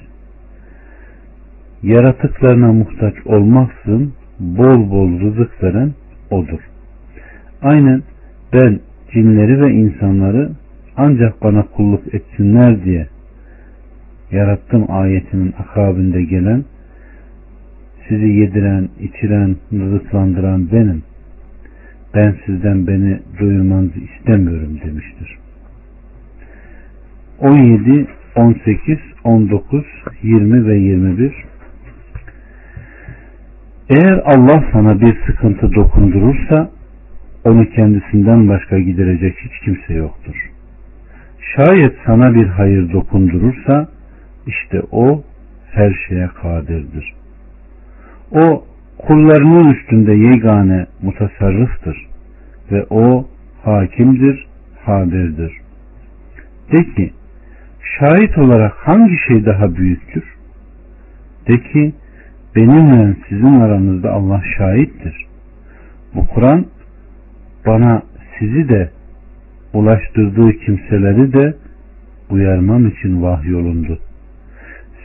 Yaratıklarına 1.82 2.72
muhtaç 2.72 3.14
olmaksızın 3.24 4.12
bol 4.40 4.90
bol 4.90 5.20
rızık 5.20 5.62
veren 5.62 5.92
odur. 6.30 6.60
Aynen 7.62 8.02
ben 8.52 8.80
cinleri 9.12 9.60
ve 9.60 9.72
insanları 9.72 10.50
ancak 10.96 11.42
bana 11.42 11.62
kulluk 11.62 12.14
etsinler 12.14 12.84
diye 12.84 13.08
yarattım 14.32 14.86
ayetinin 14.88 15.54
akabinde 15.58 16.22
gelen 16.22 16.64
sizi 18.08 18.26
yediren, 18.26 18.88
içiren, 19.00 19.56
rızıklandıran 19.72 20.72
benim. 20.72 21.02
Ben 22.14 22.34
sizden 22.46 22.86
beni 22.86 23.20
doyurmanızı 23.40 23.98
istemiyorum 23.98 24.80
demiştir. 24.84 25.38
17, 27.38 28.06
18, 28.36 28.98
19, 29.24 29.84
20 30.22 30.66
ve 30.66 30.78
21 30.78 31.44
Eğer 33.88 34.22
Allah 34.24 34.64
sana 34.72 35.00
bir 35.00 35.18
sıkıntı 35.26 35.74
dokundurursa 35.74 36.70
onu 37.44 37.70
kendisinden 37.70 38.48
başka 38.48 38.78
giderecek 38.78 39.36
hiç 39.44 39.64
kimse 39.64 39.94
yoktur. 39.94 40.50
Şayet 41.56 41.92
sana 42.06 42.34
bir 42.34 42.46
hayır 42.46 42.92
dokundurursa 42.92 43.88
işte 44.46 44.82
o 44.90 45.22
her 45.72 45.94
şeye 46.08 46.28
kadirdir. 46.42 47.14
O 48.32 48.64
kullarının 48.98 49.74
üstünde 49.74 50.12
yegane 50.12 50.86
mutasarrıftır 51.02 52.06
ve 52.72 52.86
o 52.90 53.28
hakimdir, 53.64 54.46
hadirdir. 54.84 55.52
De 56.72 56.84
ki, 56.94 57.12
şahit 57.98 58.38
olarak 58.38 58.72
hangi 58.72 59.18
şey 59.28 59.46
daha 59.46 59.76
büyüktür? 59.76 60.24
De 61.48 61.62
ki, 61.62 61.94
benimle 62.56 63.16
sizin 63.28 63.60
aranızda 63.60 64.12
Allah 64.12 64.42
şahittir. 64.58 65.26
Bu 66.14 66.26
Kur'an 66.26 66.66
bana 67.66 68.02
sizi 68.38 68.68
de 68.68 68.90
ulaştırdığı 69.72 70.52
kimseleri 70.52 71.32
de 71.32 71.54
uyarmam 72.30 72.86
için 72.86 73.22
vahyolundu. 73.22 73.98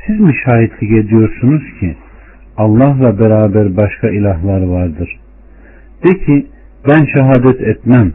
Siz 0.08 0.20
mi 0.20 0.34
şahitlik 0.46 0.92
ediyorsunuz 0.92 1.64
ki 1.80 1.96
Allah'la 2.58 3.20
beraber 3.20 3.78
başka 3.78 4.10
ilahlar 4.10 4.62
vardır? 4.62 5.20
De 6.04 6.26
ki 6.26 6.48
ben 6.88 7.06
şehadet 7.16 7.62
etmem. 7.62 8.14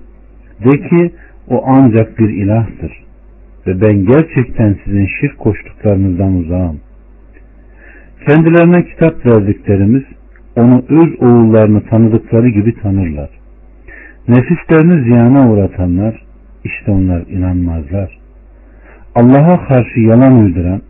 De 0.65 0.89
ki 0.89 1.15
o 1.49 1.63
ancak 1.67 2.19
bir 2.19 2.29
ilahtır. 2.29 2.93
Ve 3.67 3.81
ben 3.81 4.05
gerçekten 4.05 4.77
sizin 4.85 5.09
şirk 5.21 5.39
koştuklarınızdan 5.39 6.35
uzağım. 6.35 6.81
Kendilerine 8.29 8.85
kitap 8.85 9.27
verdiklerimiz 9.27 10.03
onu 10.57 10.85
öz 10.89 11.23
oğullarını 11.23 11.85
tanıdıkları 11.85 12.49
gibi 12.49 12.75
tanırlar. 12.75 13.31
Nefislerini 14.29 15.05
ziyana 15.05 15.51
uğratanlar 15.51 16.23
işte 16.65 16.91
onlar 16.91 17.27
inanmazlar. 17.27 18.19
Allah'a 19.15 19.69
karşı 19.69 20.01
yalan 20.01 20.45
uyduran 20.45 20.83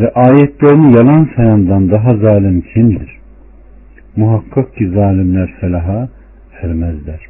ve 0.00 0.10
ayetlerini 0.14 0.96
yalan 0.96 1.28
sayandan 1.36 1.90
daha 1.90 2.16
zalim 2.16 2.60
kimdir? 2.60 3.18
Muhakkak 4.16 4.76
ki 4.76 4.88
zalimler 4.88 5.50
felaha 5.60 6.08
ermezler. 6.62 7.20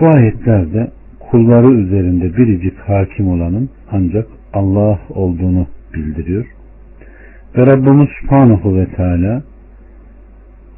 Bu 0.00 0.06
ayetlerde 0.06 0.90
kulları 1.20 1.72
üzerinde 1.72 2.36
biricik 2.36 2.78
hakim 2.78 3.28
olanın 3.28 3.70
ancak 3.92 4.26
Allah 4.52 4.98
olduğunu 5.10 5.66
bildiriyor. 5.94 6.46
Ve 7.56 7.66
Rabbimiz 7.66 8.08
Subhanahu 8.20 8.76
ve 8.76 8.86
Teala 8.86 9.42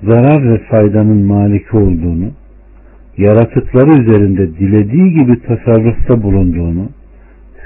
zarar 0.03 0.53
ve 0.53 0.59
faydanın 0.59 1.27
maliki 1.27 1.77
olduğunu, 1.77 2.31
yaratıkları 3.17 4.03
üzerinde 4.03 4.59
dilediği 4.59 5.15
gibi 5.15 5.43
tasarrufta 5.43 6.23
bulunduğunu, 6.23 6.89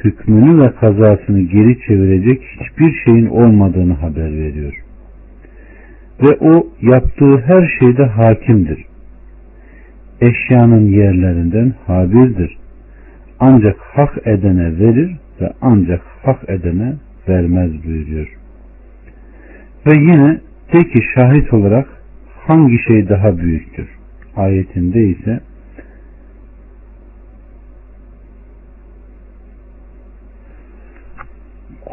hükmünü 0.05 0.63
ve 0.63 0.73
kazasını 0.81 1.41
geri 1.41 1.79
çevirecek 1.87 2.43
hiçbir 2.43 2.93
şeyin 3.05 3.27
olmadığını 3.27 3.93
haber 3.93 4.33
veriyor. 4.37 4.75
Ve 6.23 6.37
o 6.41 6.67
yaptığı 6.81 7.39
her 7.39 7.77
şeyde 7.79 8.05
hakimdir. 8.05 8.85
Eşyanın 10.21 10.87
yerlerinden 10.87 11.75
habirdir. 11.87 12.59
Ancak 13.41 13.77
hak 13.81 14.27
edene 14.27 14.79
verir 14.79 15.17
ve 15.41 15.53
ancak 15.61 16.01
hak 16.23 16.51
edene 16.51 16.95
vermez 17.29 17.85
buyuruyor. 17.85 18.29
Ve 19.87 19.97
yine 19.97 20.41
de 20.73 20.79
ki 20.79 21.01
şahit 21.15 21.55
olarak 21.55 21.89
hangi 22.47 22.79
şey 22.89 23.09
daha 23.09 23.39
büyüktür? 23.39 23.89
Ayetinde 24.37 25.05
ise 25.05 25.41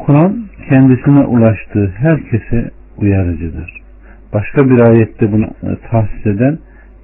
Kur'an 0.06 0.44
kendisine 0.68 1.20
ulaştığı 1.20 1.92
herkese 1.96 2.70
uyarıcıdır. 2.96 3.82
Başka 4.32 4.70
bir 4.70 4.78
ayette 4.78 5.32
bunu 5.32 5.50
tahsis 5.90 6.26
eden 6.26 6.58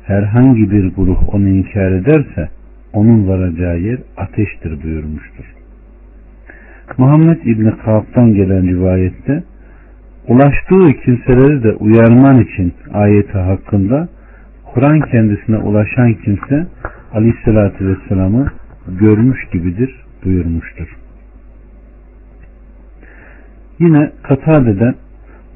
herhangi 0.04 0.70
bir 0.70 0.94
grup 0.94 1.34
onu 1.34 1.48
inkar 1.48 1.92
ederse 1.92 2.48
onun 2.92 3.28
varacağı 3.28 3.78
yer 3.78 3.98
ateştir 4.16 4.82
buyurmuştur. 4.82 5.44
Muhammed 6.98 7.42
İbni 7.44 7.72
Kaab'dan 7.84 8.34
gelen 8.34 8.66
rivayette 8.66 9.42
ulaştığı 10.28 10.92
kimseleri 11.04 11.62
de 11.62 11.72
uyarman 11.72 12.40
için 12.40 12.72
ayeti 12.92 13.38
hakkında 13.38 14.08
Kur'an 14.74 15.00
kendisine 15.00 15.56
ulaşan 15.56 16.14
kimse 16.14 16.66
aleyhissalatü 17.12 17.88
vesselam'ı 17.88 18.46
görmüş 19.00 19.44
gibidir 19.52 20.04
buyurmuştur. 20.24 21.07
Yine 23.78 24.10
Katade'den 24.22 24.94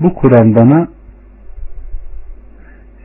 bu 0.01 0.15
Kur'an 0.15 0.55
bana 0.55 0.89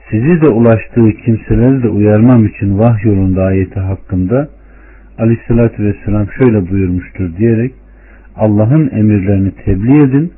sizi 0.10 0.42
de 0.42 0.48
ulaştığı 0.48 1.12
kimseleri 1.26 1.84
de 1.84 1.90
uyarmam 1.90 2.46
için 2.46 2.80
vahyolunda 2.80 3.44
ayeti 3.44 3.80
hakkında 3.80 4.50
aleyhissalatü 5.18 5.84
vesselam 5.84 6.28
şöyle 6.38 6.70
buyurmuştur 6.70 7.38
diyerek 7.38 7.74
Allah'ın 8.36 8.90
emirlerini 8.90 9.52
tebliğ 9.52 10.04
edin 10.04 10.34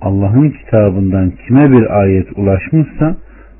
Allah'ın 0.00 0.50
kitabından 0.50 1.30
kime 1.30 1.72
bir 1.72 2.00
ayet 2.00 2.38
ulaşmışsa 2.38 3.16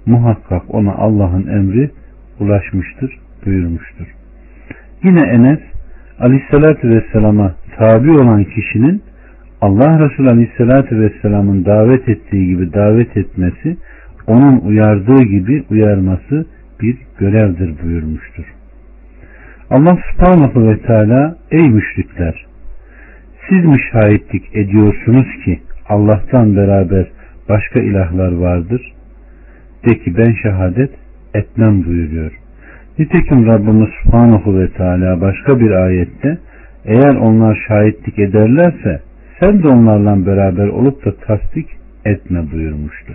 muhakkak 0.07 0.75
ona 0.75 0.95
Allah'ın 0.95 1.47
emri 1.47 1.91
ulaşmıştır 2.41 3.19
buyurmuştur. 3.47 4.07
Yine 5.05 5.21
Enes 5.21 5.61
aleyhissalatü 6.21 6.91
vesselama 6.91 7.55
tabi 7.79 8.11
olan 8.11 8.45
kişinin 8.45 9.03
Allah 9.61 10.01
Resulü 10.01 10.31
aleyhissalatü 10.31 11.01
vesselamın 11.01 11.65
davet 11.65 12.09
ettiği 12.09 12.47
gibi 12.47 12.73
davet 12.73 13.17
etmesi 13.17 13.77
onun 14.27 14.59
uyardığı 14.59 15.23
gibi 15.23 15.65
uyarması 15.71 16.47
bir 16.83 16.97
görevdir 17.19 17.75
buyurmuştur. 17.85 18.45
Allah 19.71 19.99
subhanahu 20.11 20.69
ve 20.69 20.79
teala 20.79 21.37
ey 21.51 21.69
müşrikler 21.69 22.47
siz 23.49 23.65
mi 23.65 23.77
şahitlik 23.93 24.57
ediyorsunuz 24.57 25.27
ki 25.45 25.61
Allah'tan 25.89 26.57
beraber 26.57 27.07
başka 27.49 27.81
ilahlar 27.81 28.33
vardır? 28.33 28.93
De 29.87 29.99
ki 29.99 30.17
ben 30.17 30.33
şehadet 30.43 30.91
etmem 31.35 31.85
buyuruyor. 31.85 32.33
Nitekim 32.99 33.47
Rabbimiz 33.47 33.89
Subhanahu 34.03 34.59
ve 34.59 34.69
Teala 34.69 35.21
başka 35.21 35.61
bir 35.61 35.71
ayette 35.71 36.39
eğer 36.85 37.15
onlar 37.15 37.65
şahitlik 37.69 38.19
ederlerse 38.19 39.01
sen 39.41 39.63
de 39.63 39.69
onlarla 39.69 40.27
beraber 40.27 40.69
olup 40.69 41.05
da 41.05 41.15
tasdik 41.17 41.67
etme 42.05 42.53
buyurmuştur. 42.53 43.15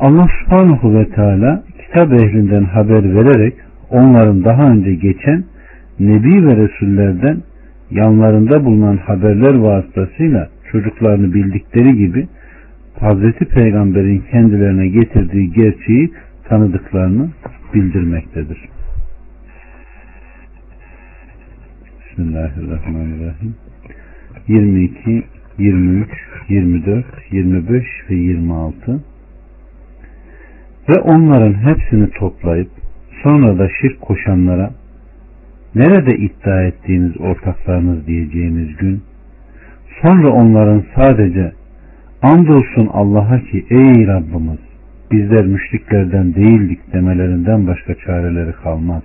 Allah 0.00 0.28
subhanahu 0.40 0.94
ve 0.94 1.08
teala 1.08 1.62
kitap 1.78 2.12
ehlinden 2.12 2.64
haber 2.64 3.14
vererek 3.14 3.54
onların 3.90 4.44
daha 4.44 4.70
önce 4.70 4.94
geçen 4.94 5.44
Nebi 6.00 6.46
ve 6.46 6.56
Resullerden 6.56 7.42
yanlarında 7.90 8.64
bulunan 8.64 8.96
haberler 8.96 9.54
vasıtasıyla 9.54 10.48
çocuklarını 10.72 11.34
bildikleri 11.34 11.96
gibi 11.96 12.28
Hazreti 13.00 13.44
Peygamber'in 13.44 14.24
kendilerine 14.30 14.88
getirdiği 14.88 15.52
gerçeği 15.52 16.10
tanıdıklarını 16.48 17.28
bildirmektedir. 17.74 18.58
Bismillahirrahmanirrahim. 22.18 23.54
22, 24.48 25.24
23, 25.58 26.08
24, 26.48 27.04
25 27.30 27.84
ve 28.10 28.14
26 28.14 29.00
ve 30.88 31.00
onların 31.00 31.54
hepsini 31.54 32.10
toplayıp 32.10 32.70
sonra 33.22 33.58
da 33.58 33.68
şirk 33.80 34.00
koşanlara 34.00 34.70
nerede 35.74 36.16
iddia 36.16 36.62
ettiğiniz 36.62 37.20
ortaklarınız 37.20 38.06
diyeceğimiz 38.06 38.76
gün 38.76 39.02
sonra 40.02 40.32
onların 40.32 40.84
sadece 40.96 41.52
andolsun 42.22 42.88
Allah'a 42.92 43.40
ki 43.40 43.66
ey 43.70 44.06
Rabbimiz 44.06 44.60
bizler 45.12 45.46
müşriklerden 45.46 46.34
değildik 46.34 46.92
demelerinden 46.92 47.66
başka 47.66 47.94
çareleri 47.94 48.52
kalmaz. 48.52 49.02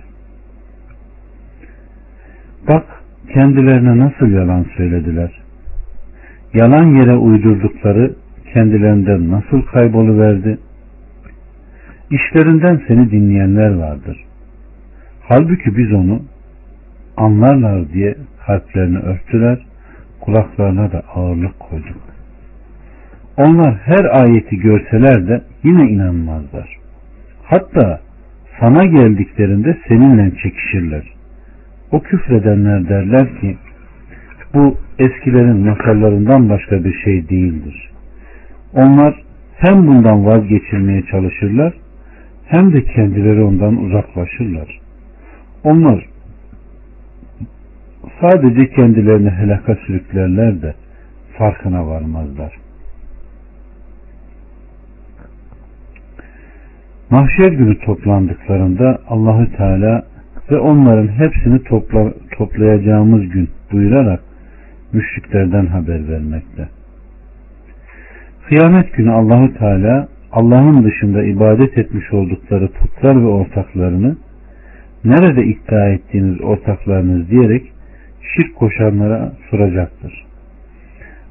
Bak 2.68 3.03
kendilerine 3.32 3.98
nasıl 3.98 4.30
yalan 4.30 4.66
söylediler. 4.76 5.30
Yalan 6.54 6.86
yere 6.86 7.16
uydurdukları 7.16 8.14
kendilerinden 8.52 9.30
nasıl 9.30 9.62
kayboluverdi. 9.62 10.58
İşlerinden 12.10 12.80
seni 12.88 13.10
dinleyenler 13.10 13.74
vardır. 13.74 14.24
Halbuki 15.22 15.76
biz 15.76 15.92
onu 15.92 16.22
anlarlar 17.16 17.92
diye 17.92 18.16
kalplerini 18.46 18.98
örttüler, 18.98 19.58
kulaklarına 20.20 20.92
da 20.92 21.02
ağırlık 21.14 21.60
koyduk. 21.60 21.96
Onlar 23.36 23.74
her 23.74 24.04
ayeti 24.04 24.56
görseler 24.56 25.28
de 25.28 25.42
yine 25.64 25.90
inanmazlar. 25.90 26.76
Hatta 27.42 28.00
sana 28.60 28.84
geldiklerinde 28.84 29.78
seninle 29.88 30.32
çekişirler. 30.42 31.13
O 31.94 32.00
küfredenler 32.00 32.88
derler 32.88 33.40
ki 33.40 33.56
bu 34.54 34.76
eskilerin 34.98 35.56
masallarından 35.56 36.48
başka 36.48 36.84
bir 36.84 36.94
şey 37.04 37.28
değildir. 37.28 37.90
Onlar 38.72 39.22
hem 39.56 39.86
bundan 39.86 40.26
vazgeçilmeye 40.26 41.02
çalışırlar 41.10 41.74
hem 42.46 42.72
de 42.72 42.84
kendileri 42.84 43.42
ondan 43.42 43.76
uzaklaşırlar. 43.76 44.80
Onlar 45.64 46.06
sadece 48.20 48.70
kendilerini 48.70 49.30
helaka 49.30 49.74
sürüklerler 49.74 50.62
de 50.62 50.74
farkına 51.38 51.86
varmazlar. 51.86 52.52
Mahşer 57.10 57.48
günü 57.48 57.78
toplandıklarında 57.78 58.98
Allahü 59.08 59.56
Teala 59.56 60.13
ve 60.50 60.58
onların 60.58 61.08
hepsini 61.08 61.62
topla, 61.62 62.12
toplayacağımız 62.30 63.28
gün 63.28 63.48
buyurarak 63.72 64.20
müşriklerden 64.92 65.66
haber 65.66 66.08
vermekte. 66.08 66.68
Kıyamet 68.48 68.92
günü 68.92 69.10
Allahü 69.10 69.54
Teala 69.54 70.08
Allah'ın 70.32 70.84
dışında 70.84 71.24
ibadet 71.24 71.78
etmiş 71.78 72.12
oldukları 72.12 72.68
putlar 72.68 73.22
ve 73.22 73.26
ortaklarını 73.26 74.16
nerede 75.04 75.44
iddia 75.44 75.88
ettiğiniz 75.88 76.40
ortaklarınız 76.40 77.30
diyerek 77.30 77.72
şirk 78.36 78.56
koşanlara 78.56 79.32
soracaktır. 79.50 80.24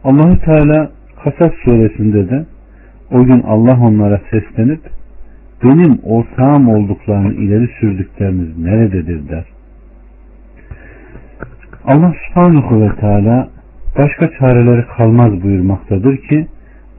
Allahü 0.04 0.40
Teala 0.40 0.92
Kasas 1.24 1.52
suresinde 1.64 2.30
de 2.30 2.46
o 3.12 3.26
gün 3.26 3.42
Allah 3.42 3.80
onlara 3.80 4.22
seslenip 4.32 4.82
benim 5.64 6.00
ortağım 6.04 6.70
olduklarını 6.70 7.34
ileri 7.34 7.70
sürdükleriniz 7.80 8.58
nerededir 8.58 9.30
der. 9.30 9.46
Allah 11.86 12.14
subhanahu 12.28 12.82
ve 12.82 12.96
teala 12.96 13.50
başka 13.98 14.30
çareleri 14.40 14.86
kalmaz 14.98 15.44
buyurmaktadır 15.44 16.18
ki 16.18 16.48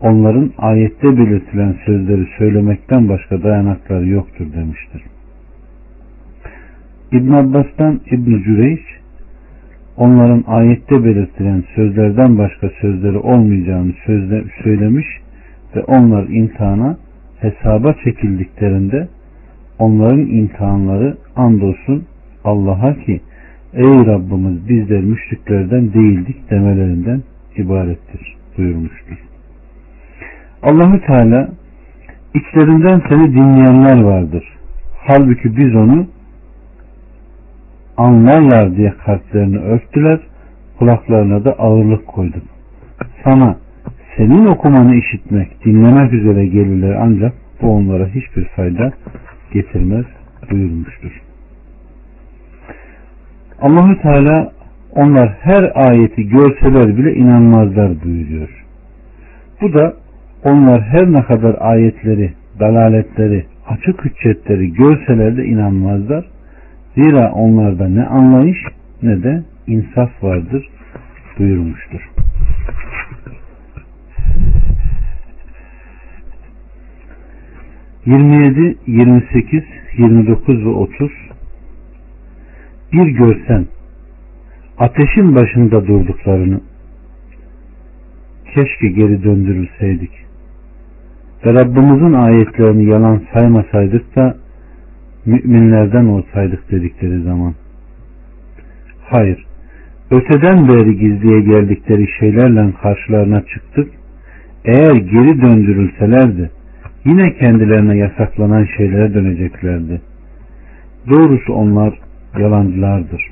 onların 0.00 0.52
ayette 0.58 1.18
belirtilen 1.18 1.74
sözleri 1.86 2.26
söylemekten 2.38 3.08
başka 3.08 3.42
dayanakları 3.42 4.08
yoktur 4.08 4.46
demiştir. 4.52 5.02
İbn 7.12 7.32
Abbas'tan 7.32 8.00
İbn 8.10 8.42
Cüreyş 8.42 8.80
onların 9.96 10.44
ayette 10.46 11.04
belirtilen 11.04 11.64
sözlerden 11.74 12.38
başka 12.38 12.68
sözleri 12.80 13.18
olmayacağını 13.18 13.92
sözle, 14.06 14.44
söylemiş 14.62 15.06
ve 15.76 15.82
onlar 15.82 16.28
imtihana 16.28 16.96
hesaba 17.44 17.94
çekildiklerinde 18.04 19.08
onların 19.78 20.26
imtihanları 20.26 21.16
andolsun 21.36 22.04
Allah'a 22.44 22.94
ki 22.94 23.20
ey 23.74 24.06
Rabbimiz 24.06 24.68
bizler 24.68 25.00
müşriklerden 25.00 25.92
değildik 25.92 26.50
demelerinden 26.50 27.22
ibarettir 27.56 28.36
buyurmuştur. 28.58 29.16
Allahü 30.62 31.00
Teala 31.06 31.48
içlerinden 32.34 33.02
seni 33.08 33.34
dinleyenler 33.34 34.02
vardır. 34.02 34.44
Halbuki 35.06 35.56
biz 35.56 35.74
onu 35.74 36.06
anlarlar 37.96 38.76
diye 38.76 38.94
kalplerini 39.06 39.58
örttüler, 39.58 40.20
kulaklarına 40.78 41.44
da 41.44 41.52
ağırlık 41.52 42.06
koyduk. 42.06 42.42
Sana 43.24 43.56
senin 44.16 44.46
okumanı 44.46 44.94
işitmek, 44.96 45.64
dinlemek 45.64 46.12
üzere 46.12 46.46
gelirler 46.46 46.96
ancak 47.00 47.32
bu 47.62 47.70
onlara 47.70 48.06
hiçbir 48.06 48.44
fayda 48.44 48.92
getirmez 49.52 50.04
buyurmuştur. 50.50 51.22
Allahü 53.60 54.00
Teala 54.02 54.52
onlar 54.92 55.36
her 55.40 55.72
ayeti 55.74 56.28
görseler 56.28 56.96
bile 56.96 57.14
inanmazlar 57.14 58.04
buyuruyor. 58.04 58.64
Bu 59.60 59.72
da 59.72 59.94
onlar 60.44 60.82
her 60.82 61.12
ne 61.12 61.22
kadar 61.22 61.56
ayetleri, 61.60 62.32
dalaletleri, 62.60 63.44
açık 63.68 64.04
hüccetleri 64.04 64.72
görseler 64.72 65.36
de 65.36 65.44
inanmazlar. 65.44 66.24
Zira 66.94 67.32
onlarda 67.32 67.88
ne 67.88 68.06
anlayış 68.06 68.58
ne 69.02 69.22
de 69.22 69.42
insaf 69.66 70.22
vardır 70.22 70.68
buyurmuştur. 71.38 72.13
27, 78.06 78.76
28, 78.86 79.62
29 79.98 80.64
ve 80.64 80.68
30 80.68 81.10
Bir 82.92 83.06
görsen 83.06 83.66
ateşin 84.78 85.34
başında 85.34 85.86
durduklarını 85.86 86.60
keşke 88.54 88.88
geri 88.88 89.24
döndürülseydik. 89.24 90.10
Ve 91.46 91.54
Rabbimizin 91.54 92.12
ayetlerini 92.12 92.84
yalan 92.84 93.22
saymasaydık 93.32 94.16
da 94.16 94.36
müminlerden 95.26 96.06
olsaydık 96.06 96.70
dedikleri 96.70 97.22
zaman. 97.22 97.54
Hayır 99.04 99.46
öteden 100.10 100.68
beri 100.68 100.98
gizliye 100.98 101.40
geldikleri 101.40 102.08
şeylerle 102.20 102.72
karşılarına 102.82 103.42
çıktık. 103.46 103.90
Eğer 104.64 104.96
geri 104.96 105.42
döndürülselerdi 105.42 106.50
yine 107.04 107.36
kendilerine 107.38 107.96
yasaklanan 107.96 108.68
şeylere 108.76 109.14
döneceklerdi. 109.14 110.00
Doğrusu 111.10 111.52
onlar 111.52 111.98
yalancılardır. 112.38 113.30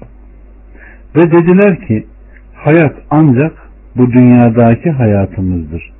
Ve 1.16 1.22
dediler 1.22 1.86
ki 1.86 2.06
hayat 2.54 2.96
ancak 3.10 3.52
bu 3.96 4.12
dünyadaki 4.12 4.90
hayatımızdır 4.90 5.92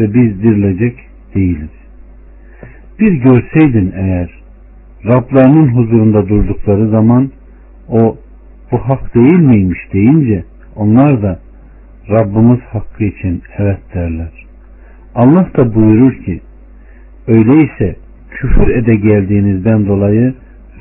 ve 0.00 0.14
biz 0.14 0.42
dirilecek 0.42 0.98
değiliz. 1.34 1.70
Bir 3.00 3.12
görseydin 3.12 3.92
eğer 3.96 4.40
Rablarının 5.06 5.68
huzurunda 5.68 6.28
durdukları 6.28 6.88
zaman 6.88 7.30
o 7.88 8.16
bu 8.72 8.78
hak 8.78 9.14
değil 9.14 9.38
miymiş 9.38 9.78
deyince 9.92 10.44
onlar 10.76 11.22
da 11.22 11.38
Rabbimiz 12.10 12.60
hakkı 12.60 13.04
için 13.04 13.42
evet 13.58 13.78
derler. 13.94 14.46
Allah 15.14 15.48
da 15.56 15.74
buyurur 15.74 16.12
ki 16.12 16.40
Öyleyse 17.26 17.96
küfür 18.30 18.68
ede 18.68 18.94
geldiğinizden 18.94 19.86
dolayı 19.86 20.34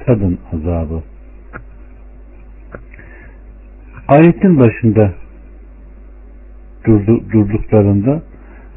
tadın 0.06 0.38
azabı. 0.54 1.04
Ayetin 4.08 4.60
başında 4.60 5.14
durdu, 6.86 7.24
durduklarında 7.32 8.22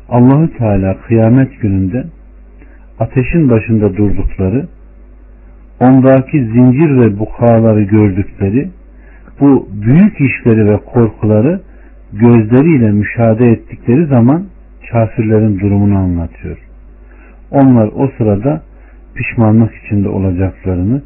Allahü 0.09 0.57
Teala 0.59 1.01
kıyamet 1.01 1.61
gününde 1.61 2.05
ateşin 2.99 3.51
başında 3.51 3.97
durdukları 3.97 4.69
ondaki 5.81 6.45
zincir 6.45 6.99
ve 7.01 7.19
bukaları 7.19 7.83
gördükleri 7.83 8.71
bu 9.41 9.69
büyük 9.73 10.21
işleri 10.21 10.67
ve 10.67 10.77
korkuları 10.77 11.61
gözleriyle 12.13 12.91
müşahede 12.91 13.47
ettikleri 13.47 14.07
zaman 14.07 14.45
kafirlerin 14.93 15.61
durumunu 15.61 15.99
anlatıyor. 15.99 16.72
Onlar 17.53 17.91
o 17.95 18.11
sırada 18.19 18.63
pişmanlık 19.15 19.75
içinde 19.75 20.09
olacaklarını 20.09 21.03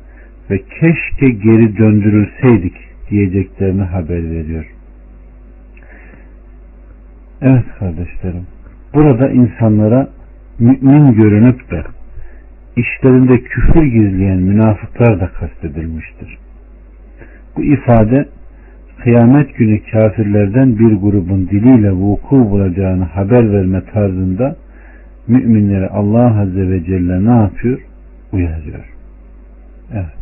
ve 0.51 0.59
keşke 0.59 1.29
geri 1.29 1.79
döndürülseydik 1.79 2.75
diyeceklerini 3.11 3.83
haber 3.83 4.31
veriyor. 4.31 4.67
Evet 7.43 7.65
kardeşlerim. 7.79 8.47
Burada 8.95 9.29
insanlara 9.29 10.09
mümin 10.59 11.13
görünüp 11.13 11.71
de 11.71 11.83
işlerinde 12.77 13.41
küfür 13.41 13.85
gizleyen 13.85 14.39
münafıklar 14.39 15.21
da 15.21 15.27
kastedilmiştir. 15.27 16.39
Bu 17.57 17.63
ifade 17.63 18.29
kıyamet 19.03 19.57
günü 19.57 19.81
kafirlerden 19.93 20.79
bir 20.79 20.93
grubun 20.95 21.49
diliyle 21.49 21.93
vuku 21.93 22.37
bulacağını 22.51 23.05
haber 23.05 23.53
verme 23.53 23.83
tarzında 23.85 24.57
müminleri 25.29 25.89
Allah 25.89 26.41
Azze 26.41 26.71
ve 26.71 26.85
Celle 26.85 27.25
ne 27.25 27.43
yapıyor? 27.43 27.81
Uyarıyor. 28.33 28.85
Evet. 29.93 30.17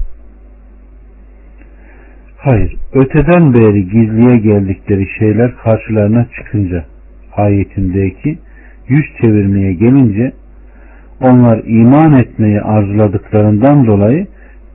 Hayır, 2.37 2.77
öteden 2.93 3.55
beri 3.55 3.85
gizliye 3.89 4.37
geldikleri 4.37 5.07
şeyler 5.19 5.57
karşılarına 5.57 6.27
çıkınca 6.37 6.85
ayetindeki 7.37 8.39
yüz 8.89 9.05
çevirmeye 9.21 9.73
gelince 9.73 10.33
onlar 11.21 11.63
iman 11.65 12.13
etmeyi 12.13 12.61
arzuladıklarından 12.61 13.87
dolayı 13.87 14.27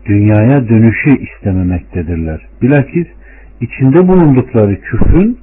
dünyaya 0.06 0.70
dönüşü 0.70 1.18
istememektedirler. 1.20 2.48
Bilakis 2.62 3.08
içinde 3.62 4.08
bulundukları 4.08 4.82
küfrün 4.82 5.38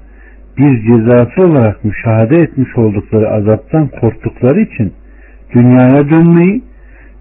bir 0.59 0.83
cezası 0.83 1.43
olarak 1.43 1.85
müşahede 1.85 2.37
etmiş 2.37 2.77
oldukları 2.77 3.31
azaptan 3.31 3.89
korktukları 3.89 4.61
için 4.61 4.93
dünyaya 5.55 6.11
dönmeyi, 6.11 6.63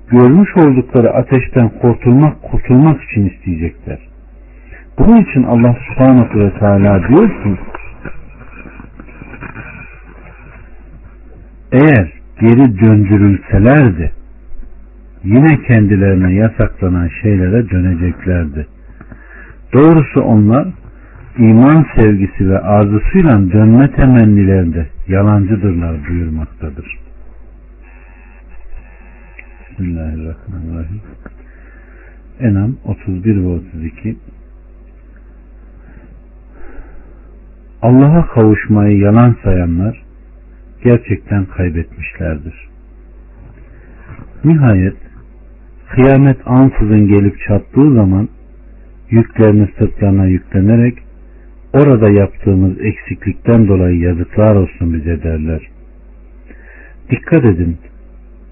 görmüş 0.07 0.49
oldukları 0.57 1.13
ateşten 1.13 1.69
kurtulmak, 1.69 2.41
kurtulmak 2.41 3.03
için 3.03 3.29
isteyecekler. 3.29 3.99
Bunun 4.99 5.21
için 5.21 5.43
Allah 5.43 5.75
subhanahu 5.87 6.39
ve 6.39 6.59
teala 6.59 7.07
diyor 7.07 7.29
ki 7.29 7.57
eğer 11.71 12.13
geri 12.39 12.79
döndürülselerdi 12.79 14.11
yine 15.23 15.61
kendilerine 15.67 16.33
yasaklanan 16.33 17.09
şeylere 17.21 17.69
döneceklerdi. 17.69 18.67
Doğrusu 19.73 20.21
onlar 20.21 20.67
iman 21.37 21.85
sevgisi 21.95 22.49
ve 22.49 22.59
arzusuyla 22.59 23.51
dönme 23.51 23.91
temennilerinde 23.91 24.87
yalancıdırlar 25.07 26.07
buyurmaktadır. 26.09 26.99
Bismillahirrahmanirrahim. 29.69 31.01
Enam 32.39 32.75
31 32.85 33.43
ve 33.43 33.47
32 33.47 34.17
Allah'a 37.81 38.27
kavuşmayı 38.27 38.97
yalan 38.97 39.35
sayanlar 39.43 40.03
gerçekten 40.83 41.45
kaybetmişlerdir. 41.45 42.69
Nihayet 44.43 44.97
kıyamet 45.89 46.37
ansızın 46.45 47.07
gelip 47.07 47.39
çattığı 47.47 47.93
zaman 47.93 48.29
yüklerini 49.09 49.69
sırtlarına 49.79 50.25
yüklenerek 50.25 51.04
orada 51.75 52.09
yaptığımız 52.09 52.81
eksiklikten 52.81 53.67
dolayı 53.67 53.99
yazıklar 53.99 54.55
olsun 54.55 54.93
bize 54.93 55.23
derler. 55.23 55.61
Dikkat 57.09 57.45
edin 57.45 57.77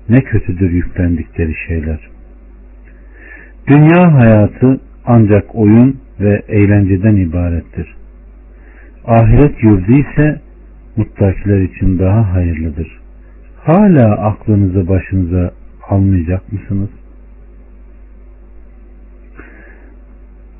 ne 0.09 0.21
kötüdür 0.21 0.71
yüklendikleri 0.71 1.53
şeyler. 1.67 1.99
Dünya 3.67 4.13
hayatı 4.13 4.79
ancak 5.05 5.55
oyun 5.55 5.97
ve 6.19 6.43
eğlenceden 6.47 7.15
ibarettir. 7.15 7.95
Ahiret 9.05 9.63
yurdu 9.63 9.91
ise 9.91 10.41
muttakiler 10.97 11.62
için 11.62 11.99
daha 11.99 12.33
hayırlıdır. 12.33 12.99
Hala 13.57 14.12
aklınızı 14.12 14.88
başınıza 14.88 15.51
almayacak 15.89 16.53
mısınız? 16.53 16.89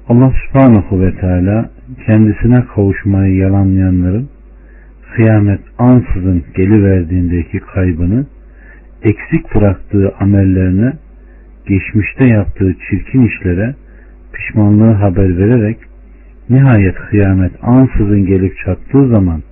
Allah 0.10 0.34
subhanahu 0.48 1.02
ve 1.02 1.16
teala 1.16 1.73
kendisine 2.06 2.66
kavuşmayı 2.76 3.36
yalanlayanların 3.36 4.30
kıyamet 5.16 5.62
ansızın 5.78 6.44
geliverdiğindeki 6.56 7.60
kaybını 7.60 8.26
eksik 9.04 9.56
bıraktığı 9.56 10.14
amellerine 10.20 10.94
geçmişte 11.68 12.26
yaptığı 12.26 12.76
çirkin 12.90 13.28
işlere 13.28 13.76
pişmanlığı 14.34 14.94
haber 14.94 15.38
vererek 15.38 15.78
nihayet 16.50 16.96
kıyamet 16.96 17.52
ansızın 17.62 18.26
gelip 18.26 18.58
çattığı 18.66 19.08
zaman 19.08 19.44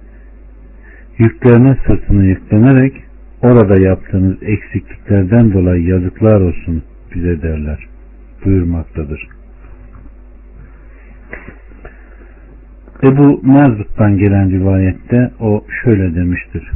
yüklerine 1.18 1.78
sırtını 1.88 2.26
yüklenerek 2.26 2.94
orada 3.42 3.82
yaptığınız 3.82 4.38
eksikliklerden 4.44 5.54
dolayı 5.54 5.84
yazıklar 5.84 6.42
olsun 6.42 6.84
bize 7.16 7.42
derler 7.42 7.88
buyurmaktadır. 8.46 9.41
Ebu 13.04 13.42
Merzuk'tan 13.44 14.18
gelen 14.18 14.52
rivayette 14.52 15.32
o 15.40 15.66
şöyle 15.84 16.16
demiştir. 16.16 16.72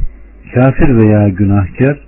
Kafir 0.54 0.96
veya 0.96 1.28
günahkar 1.28 1.98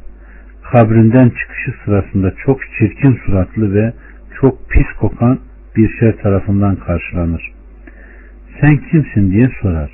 kabrinden 0.72 1.28
çıkışı 1.28 1.74
sırasında 1.84 2.34
çok 2.44 2.60
çirkin 2.78 3.20
suratlı 3.24 3.74
ve 3.74 3.92
çok 4.40 4.70
pis 4.70 4.86
kokan 5.00 5.38
bir 5.76 5.88
şey 5.98 6.12
tarafından 6.16 6.76
karşılanır. 6.76 7.52
Sen 8.60 8.76
kimsin 8.76 9.30
diye 9.32 9.50
sorar. 9.62 9.90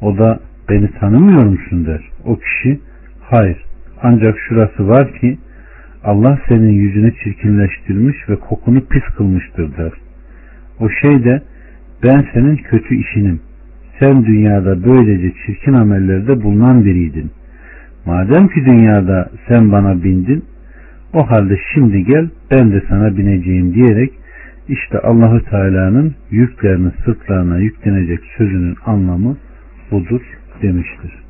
O 0.00 0.18
da 0.18 0.40
beni 0.68 0.90
tanımıyor 0.90 1.44
musun 1.44 1.86
der. 1.86 2.00
O 2.24 2.36
kişi 2.36 2.80
hayır 3.20 3.64
ancak 4.02 4.38
şurası 4.48 4.88
var 4.88 5.12
ki 5.20 5.38
Allah 6.04 6.38
senin 6.48 6.72
yüzünü 6.72 7.14
çirkinleştirmiş 7.24 8.28
ve 8.28 8.36
kokunu 8.36 8.80
pis 8.86 9.04
kılmıştır 9.16 9.76
der. 9.76 9.92
O 10.80 10.88
şey 10.88 11.24
de 11.24 11.42
ben 12.02 12.26
senin 12.34 12.56
kötü 12.56 12.94
işinim. 12.94 13.40
Sen 14.00 14.24
dünyada 14.26 14.84
böylece 14.84 15.32
çirkin 15.46 15.72
amellerde 15.72 16.42
bulunan 16.42 16.84
biriydin. 16.84 17.30
Madem 18.06 18.48
ki 18.48 18.64
dünyada 18.66 19.30
sen 19.48 19.72
bana 19.72 20.02
bindin, 20.02 20.44
o 21.12 21.30
halde 21.30 21.58
şimdi 21.74 22.04
gel 22.04 22.28
ben 22.50 22.72
de 22.72 22.82
sana 22.88 23.16
bineceğim 23.16 23.74
diyerek 23.74 24.12
işte 24.68 24.98
Allahü 24.98 25.44
Teala'nın 25.44 26.14
yüklerini 26.30 26.90
sırtlarına 27.04 27.58
yüklenecek 27.58 28.20
sözünün 28.38 28.76
anlamı 28.86 29.36
budur 29.90 30.22
demiştir. 30.62 31.29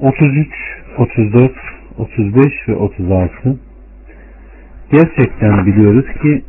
Otuz 0.00 0.36
üç, 0.36 0.52
otuz 0.98 1.32
dört, 1.32 1.56
otuz 1.98 2.34
beş 2.36 2.68
ve 2.68 2.74
otuz 2.74 3.10
altı 3.10 3.56
Gerçekten 4.92 5.66
biliyoruz 5.66 6.06
ki 6.22 6.42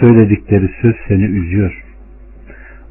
söyledikleri 0.00 0.70
söz 0.82 0.94
seni 1.08 1.24
üzüyor. 1.24 1.84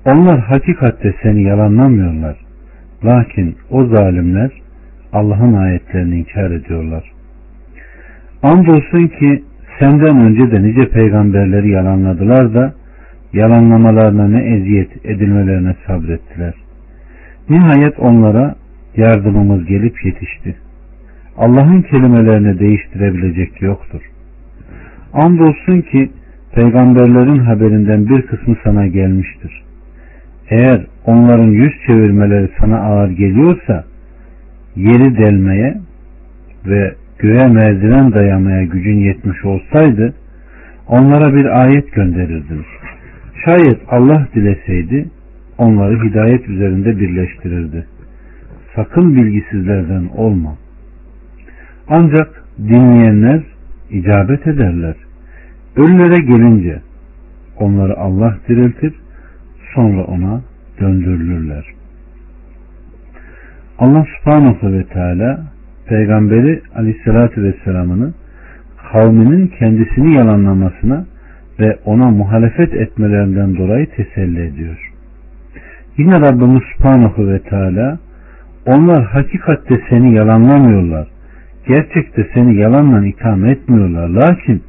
Onlar 0.06 0.40
hakikatte 0.40 1.14
seni 1.24 1.44
yalanlamıyorlar. 1.44 2.38
Lakin 3.06 3.56
o 3.70 3.86
zalimler 3.86 4.52
Allah'ın 5.14 5.54
ayetlerini 5.54 6.20
inkar 6.20 6.52
ediyorlar. 6.52 7.12
Andolsun 8.44 9.08
ki 9.08 9.44
senden 9.80 10.22
önce 10.22 10.52
de 10.52 10.64
nice 10.64 10.90
peygamberleri 10.90 11.70
yalanladılar 11.70 12.54
da 12.54 12.74
yalanlamalarına 13.34 14.28
ne 14.28 14.56
eziyet 14.56 15.06
edilmelerine 15.06 15.76
sabrettiler. 15.88 16.54
Nihayet 17.50 18.00
onlara 18.00 18.56
yardımımız 18.98 19.66
gelip 19.66 20.06
yetişti. 20.06 20.56
Allah'ın 21.38 21.82
kelimelerini 21.82 22.60
değiştirebilecek 22.60 23.62
yoktur. 23.62 24.02
Andolsun 25.14 25.82
ki 25.82 26.10
peygamberlerin 26.56 27.40
haberinden 27.40 28.10
bir 28.10 28.22
kısmı 28.22 28.56
sana 28.64 28.88
gelmiştir. 28.88 29.64
Eğer 30.50 30.86
onların 31.06 31.52
yüz 31.52 31.74
çevirmeleri 31.88 32.50
sana 32.62 32.80
ağır 32.80 33.10
geliyorsa 33.10 33.84
yeri 34.76 35.18
delmeye 35.18 35.78
ve 36.66 36.94
göğe 37.20 37.48
merdiven 37.48 38.14
dayamaya 38.14 38.64
gücün 38.64 38.98
yetmiş 38.98 39.46
olsaydı 39.46 40.14
onlara 40.88 41.36
bir 41.36 41.62
ayet 41.62 41.94
gönderirdin. 41.94 42.66
Şayet 43.46 43.80
Allah 43.88 44.28
dileseydi 44.36 45.06
onları 45.58 46.04
hidayet 46.04 46.50
üzerinde 46.50 47.00
birleştirirdi. 47.00 47.86
Sakın 48.76 49.16
bilgisizlerden 49.16 50.08
olma. 50.16 50.56
Ancak 51.88 52.44
dinleyenler 52.58 53.44
icabet 53.90 54.48
ederler. 54.48 54.96
Ölülere 55.76 56.22
gelince 56.22 56.82
onları 57.60 57.98
Allah 57.98 58.38
diriltir 58.48 58.94
sonra 59.76 60.04
ona 60.04 60.42
döndürülürler. 60.80 61.66
Allah 63.80 64.06
subhanahu 64.18 64.74
ve 64.74 64.84
teala 64.84 65.44
peygamberi 65.88 66.62
aleyhissalatü 66.76 67.44
vesselamını 67.44 68.14
kavminin 68.92 69.48
kendisini 69.48 70.16
yalanlamasına 70.16 71.06
ve 71.60 71.80
ona 71.86 72.10
muhalefet 72.10 72.74
etmelerinden 72.74 73.58
dolayı 73.58 73.88
teselli 73.90 74.48
ediyor. 74.48 74.92
Yine 75.98 76.22
Rabbimiz 76.22 76.64
subhanahu 76.76 77.28
ve 77.28 77.40
teala 77.40 78.00
onlar 78.70 79.04
hakikatte 79.04 79.82
seni 79.90 80.16
yalanlamıyorlar. 80.16 81.08
Gerçekte 81.68 82.28
seni 82.34 82.56
yalanla 82.56 83.08
itham 83.08 83.46
etmiyorlar. 83.46 84.10
Lakin 84.10 84.64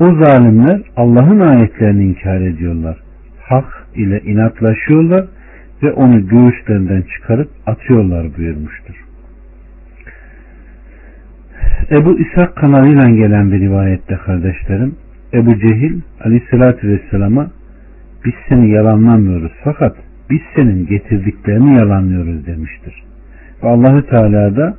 o 0.00 0.04
zalimler 0.24 0.80
Allah'ın 0.96 1.40
ayetlerini 1.40 2.04
inkar 2.04 2.40
ediyorlar. 2.40 2.96
Hak 3.40 3.86
ile 3.94 4.20
inatlaşıyorlar 4.20 5.24
ve 5.82 5.92
onu 5.92 6.28
göğüslerinden 6.28 7.02
çıkarıp 7.02 7.48
atıyorlar 7.66 8.26
buyurmuştur. 8.36 8.94
Ebu 11.90 12.18
İshak 12.18 12.56
kanalıyla 12.56 13.08
gelen 13.10 13.52
bir 13.52 13.60
rivayette 13.60 14.16
kardeşlerim 14.16 14.94
Ebu 15.34 15.58
Cehil 15.58 16.00
aleyhissalatü 16.24 16.88
vesselama 16.88 17.50
biz 18.24 18.34
seni 18.48 18.70
yalanlamıyoruz 18.70 19.52
fakat 19.64 19.96
biz 20.30 20.40
senin 20.56 20.86
getirdiklerini 20.86 21.78
yalanlıyoruz 21.78 22.46
demiştir. 22.46 23.11
Allahü 23.62 24.06
Teala 24.06 24.56
da 24.56 24.74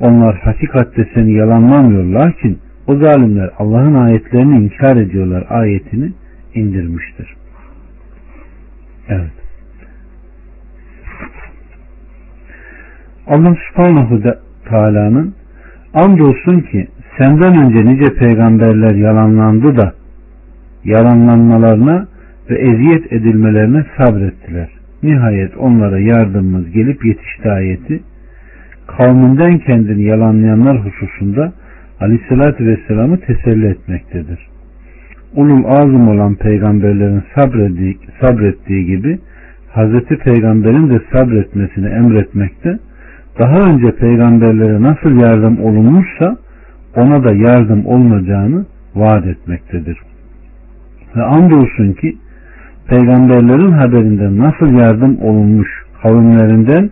onlar 0.00 0.38
hakikatte 0.38 1.08
seni 1.14 1.32
yalanlamıyor 1.32 2.04
lakin 2.04 2.58
o 2.86 2.96
zalimler 2.96 3.50
Allah'ın 3.58 3.94
ayetlerini 3.94 4.64
inkar 4.64 4.96
ediyorlar 4.96 5.46
ayetini 5.50 6.12
indirmiştir. 6.54 7.36
Evet. 9.08 9.32
Allah 13.26 13.56
subhanahu 13.68 14.22
Teala'nın 14.68 15.34
andolsun 15.94 16.60
ki 16.60 16.88
senden 17.18 17.64
önce 17.64 17.84
nice 17.84 18.14
peygamberler 18.14 18.94
yalanlandı 18.94 19.76
da 19.76 19.94
yalanlanmalarına 20.84 22.06
ve 22.50 22.58
eziyet 22.58 23.12
edilmelerine 23.12 23.84
sabrettiler. 23.98 24.68
Nihayet 25.02 25.56
onlara 25.56 25.98
yardımımız 25.98 26.70
gelip 26.70 27.04
yetişti 27.04 27.50
ayeti. 27.50 28.02
Kavminden 28.86 29.58
kendini 29.58 30.02
yalanlayanlar 30.02 30.78
hususunda 30.78 31.52
Aleyhisselatü 32.00 32.66
Vesselam'ı 32.66 33.20
teselli 33.20 33.66
etmektedir. 33.66 34.38
Ulul 35.34 35.64
azım 35.64 36.08
olan 36.08 36.34
peygamberlerin 36.34 37.22
sabrettiği, 37.34 37.98
sabrettiği 38.20 38.86
gibi 38.86 39.18
Hazreti 39.72 40.16
Peygamber'in 40.16 40.90
de 40.90 41.00
sabretmesini 41.12 41.86
emretmekte, 41.86 42.78
daha 43.38 43.60
önce 43.60 43.96
peygamberlere 43.96 44.82
nasıl 44.82 45.20
yardım 45.20 45.60
olunmuşsa 45.60 46.36
ona 46.96 47.24
da 47.24 47.34
yardım 47.34 47.86
olunacağını 47.86 48.66
vaat 48.94 49.26
etmektedir. 49.26 49.98
Ve 51.16 51.22
andolsun 51.22 51.92
ki 51.92 52.16
peygamberlerin 52.88 53.72
haberinden 53.72 54.38
nasıl 54.38 54.78
yardım 54.78 55.18
olunmuş 55.22 55.68
kavimlerinden 56.02 56.90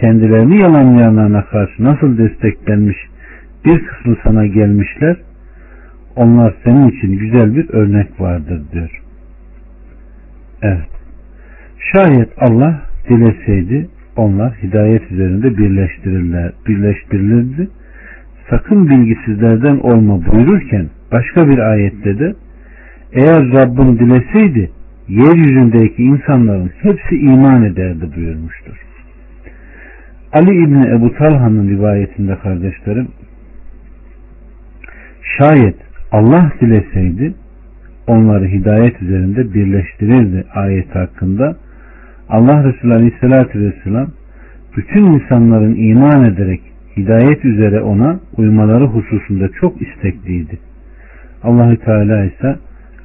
kendilerini 0.00 0.58
yalanlayanlarına 0.58 1.44
karşı 1.44 1.84
nasıl 1.84 2.18
desteklenmiş 2.18 2.96
bir 3.64 3.86
kısmı 3.86 4.16
sana 4.24 4.46
gelmişler 4.46 5.16
onlar 6.16 6.54
senin 6.64 6.88
için 6.88 7.18
güzel 7.18 7.56
bir 7.56 7.70
örnek 7.70 8.20
vardır 8.20 8.62
diyor. 8.72 9.02
Evet. 10.62 10.88
Şayet 11.92 12.28
Allah 12.38 12.82
dileseydi 13.08 13.88
onlar 14.16 14.52
hidayet 14.62 15.12
üzerinde 15.12 15.58
birleştirirler, 15.58 16.52
birleştirilirdi. 16.68 17.68
Sakın 18.50 18.90
bilgisizlerden 18.90 19.78
olma 19.78 20.26
buyururken 20.26 20.86
başka 21.12 21.48
bir 21.48 21.58
ayette 21.58 22.18
de 22.18 22.34
eğer 23.12 23.52
Rabbim 23.52 23.98
dileseydi 23.98 24.70
yeryüzündeki 25.08 26.02
insanların 26.02 26.70
hepsi 26.82 27.18
iman 27.18 27.64
ederdi 27.64 28.10
buyurmuştur. 28.16 28.87
Ali 30.32 30.50
İbni 30.50 30.88
Ebu 30.96 31.14
Talha'nın 31.14 31.68
rivayetinde 31.68 32.36
kardeşlerim 32.36 33.08
şayet 35.38 35.76
Allah 36.12 36.52
dileseydi 36.60 37.34
onları 38.06 38.46
hidayet 38.46 39.02
üzerinde 39.02 39.54
birleştirirdi 39.54 40.44
ayet 40.54 40.94
hakkında 40.94 41.56
Allah 42.28 42.64
Resulü 42.64 42.94
Aleyhisselatü 42.94 43.60
Vesselam 43.60 44.08
bütün 44.76 45.04
insanların 45.04 45.74
iman 45.74 46.24
ederek 46.24 46.60
hidayet 46.96 47.44
üzere 47.44 47.80
ona 47.80 48.20
uymaları 48.36 48.84
hususunda 48.84 49.48
çok 49.60 49.82
istekliydi. 49.82 50.58
Allahü 51.42 51.76
Teala 51.76 52.24
ise 52.24 52.56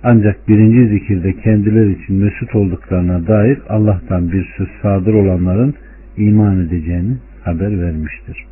ancak 0.04 0.48
birinci 0.48 0.88
zikirde 0.88 1.34
kendileri 1.34 1.92
için 1.92 2.16
mesut 2.16 2.56
olduklarına 2.56 3.28
dair 3.28 3.60
Allah'tan 3.70 4.32
bir 4.32 4.54
söz 4.58 4.68
sadır 4.82 5.14
olanların 5.14 5.74
iman 6.18 6.60
edeceğini 6.60 7.18
haber 7.44 7.82
vermiştir. 7.82 8.46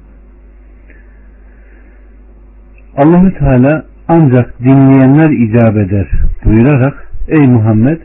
Allahü 2.98 3.34
Teala 3.34 3.86
ancak 4.08 4.60
dinleyenler 4.60 5.30
icap 5.30 5.78
eder 5.78 6.08
buyurarak 6.46 7.08
ey 7.28 7.48
Muhammed 7.48 8.02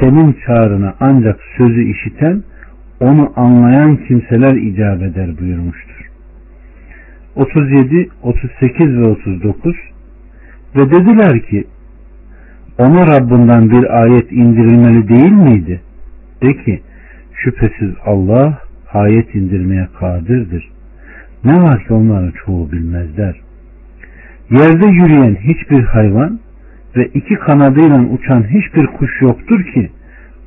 senin 0.00 0.36
çağrına 0.46 0.94
ancak 1.00 1.40
sözü 1.56 1.82
işiten 1.82 2.42
onu 3.00 3.32
anlayan 3.36 3.96
kimseler 3.96 4.54
icap 4.56 5.02
eder 5.02 5.38
buyurmuştur. 5.40 6.10
37, 7.36 8.08
38 8.22 8.86
ve 8.86 9.06
39 9.06 9.76
ve 10.76 10.90
dediler 10.90 11.42
ki 11.42 11.64
ona 12.78 13.06
Rabbinden 13.06 13.70
bir 13.70 14.02
ayet 14.02 14.32
indirilmeli 14.32 15.08
değil 15.08 15.32
miydi? 15.32 15.80
De 16.42 16.64
ki 16.64 16.82
şüphesiz 17.34 17.90
Allah 18.04 18.58
ayet 18.92 19.34
indirmeye 19.34 19.88
kadirdir. 20.00 20.70
Ne 21.44 21.62
var 21.62 21.84
ki 21.84 21.94
onların 21.94 22.32
çoğu 22.44 22.72
bilmezler. 22.72 23.40
Yerde 24.50 24.86
yürüyen 24.86 25.34
hiçbir 25.34 25.82
hayvan 25.82 26.40
ve 26.96 27.06
iki 27.06 27.34
kanadıyla 27.34 28.00
uçan 28.00 28.42
hiçbir 28.42 28.86
kuş 28.86 29.20
yoktur 29.20 29.64
ki 29.74 29.90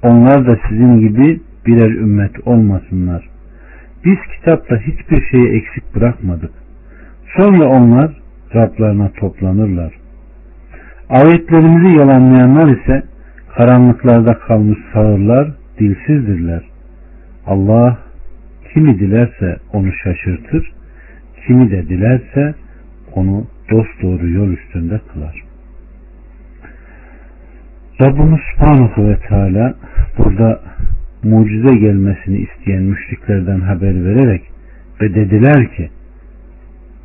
onlar 0.04 0.48
da 0.48 0.58
sizin 0.70 1.00
gibi 1.00 1.42
birer 1.66 1.90
ümmet 1.90 2.48
olmasınlar. 2.48 3.30
Biz 4.06 4.18
kitapta 4.36 4.78
hiçbir 4.78 5.22
şeyi 5.32 5.48
eksik 5.48 5.96
bırakmadık. 5.96 6.52
Sonra 7.38 7.68
onlar 7.68 8.20
Rablarına 8.56 9.10
toplanırlar. 9.10 9.94
Ayetlerimizi 11.10 11.98
yalanlayanlar 11.98 12.68
ise 12.68 13.04
karanlıklarda 13.58 14.40
kalmış 14.40 14.80
sağırlar, 14.94 15.52
dilsizdirler. 15.80 16.62
Allah 17.48 17.98
kimi 18.74 19.00
dilerse 19.00 19.58
onu 19.74 19.94
şaşırtır, 20.04 20.72
kimi 21.48 21.72
de 21.72 21.90
dilerse 21.90 22.56
onu 23.16 23.48
dost 23.72 24.02
doğru 24.02 24.30
yol 24.30 24.50
üstünde 24.50 25.02
kılar. 25.14 25.44
Rabbimiz 28.02 28.40
Subhanahu 28.54 29.08
ve 29.08 29.18
Teala 29.30 29.76
burada 30.18 30.62
mucize 31.24 31.80
gelmesini 31.80 32.38
isteyen 32.38 32.84
müşriklerden 32.84 33.60
haber 33.60 34.06
vererek 34.06 34.42
ve 35.02 35.16
dediler 35.16 35.76
ki 35.76 35.90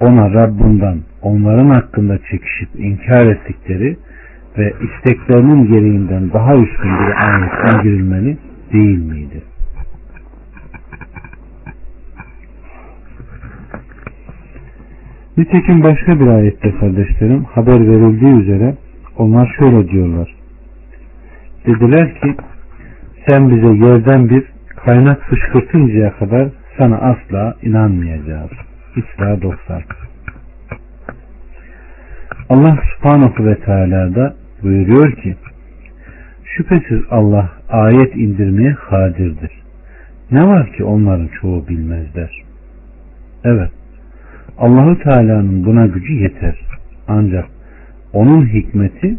ona 0.01 0.35
Rabbinden 0.35 0.99
onların 1.23 1.71
hakkında 1.71 2.19
çekişip 2.19 2.69
inkar 2.79 3.27
ettikleri 3.27 3.97
ve 4.59 4.73
isteklerinin 4.83 5.67
gereğinden 5.73 6.33
daha 6.33 6.55
üstün 6.55 6.91
bir 6.91 7.29
ayet 7.29 7.75
indirilmeli 7.75 8.39
değil 8.73 8.99
miydi? 8.99 9.54
Nitekim 15.37 15.83
başka 15.83 16.21
bir 16.21 16.27
ayette 16.27 16.71
kardeşlerim 16.71 17.45
haber 17.45 17.81
verildiği 17.81 18.41
üzere 18.43 18.75
onlar 19.19 19.55
şöyle 19.59 19.89
diyorlar. 19.89 20.35
Dediler 21.67 22.15
ki 22.21 22.37
sen 23.29 23.51
bize 23.51 23.87
yerden 23.87 24.31
bir 24.31 24.45
kaynak 24.85 25.23
fışkırtıncaya 25.23 26.17
kadar 26.17 26.49
sana 26.79 26.97
asla 26.97 27.55
inanmayacağız. 27.63 28.51
İsra 28.97 29.43
90 29.43 29.83
Allah 32.49 32.79
subhanahu 32.97 33.47
ve 33.47 33.59
teala 33.59 34.15
da 34.15 34.35
buyuruyor 34.63 35.13
ki 35.13 35.37
şüphesiz 36.45 37.03
Allah 37.11 37.51
ayet 37.69 38.17
indirmeye 38.17 38.75
kadirdir. 38.75 39.51
Ne 40.31 40.47
var 40.47 40.73
ki 40.73 40.85
onların 40.85 41.29
çoğu 41.41 41.69
bilmezler. 41.69 42.43
Evet 43.45 43.71
Allahu 44.59 44.99
Teala'nın 44.99 45.65
buna 45.65 45.87
gücü 45.87 46.13
yeter. 46.13 46.59
Ancak 47.09 47.45
onun 48.13 48.47
hikmeti 48.47 49.19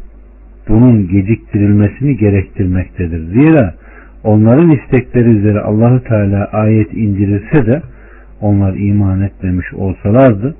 bunun 0.70 1.08
geciktirilmesini 1.08 2.18
gerektirmektedir. 2.18 3.20
Zira 3.20 3.74
onların 4.24 4.70
istekleri 4.70 5.30
üzere 5.30 5.60
Allahu 5.60 6.04
Teala 6.04 6.46
ayet 6.46 6.94
indirirse 6.94 7.66
de 7.66 7.82
onlar 8.42 8.74
iman 8.74 9.22
etmemiş 9.22 9.74
olsalardı 9.74 10.56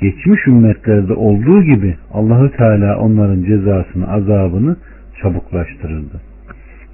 geçmiş 0.00 0.46
ümmetlerde 0.46 1.12
olduğu 1.12 1.62
gibi 1.62 1.96
Allahu 2.12 2.50
Teala 2.50 2.98
onların 2.98 3.42
cezasını, 3.42 4.10
azabını 4.12 4.76
çabuklaştırırdı. 5.22 6.20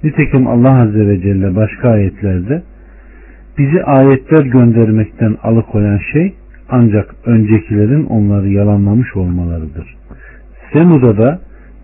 Nitekim 0.03 0.47
Allah 0.47 0.81
Azze 0.81 1.07
ve 1.07 1.21
Celle 1.21 1.55
başka 1.55 1.89
ayetlerde 1.89 2.63
bizi 3.57 3.83
ayetler 3.83 4.45
göndermekten 4.45 5.37
alıkoyan 5.43 5.99
şey 6.13 6.33
ancak 6.71 7.15
öncekilerin 7.25 8.05
onları 8.05 8.49
yalanlamış 8.49 9.15
olmalarıdır. 9.15 9.95
Semud'a 10.73 11.17
da 11.17 11.39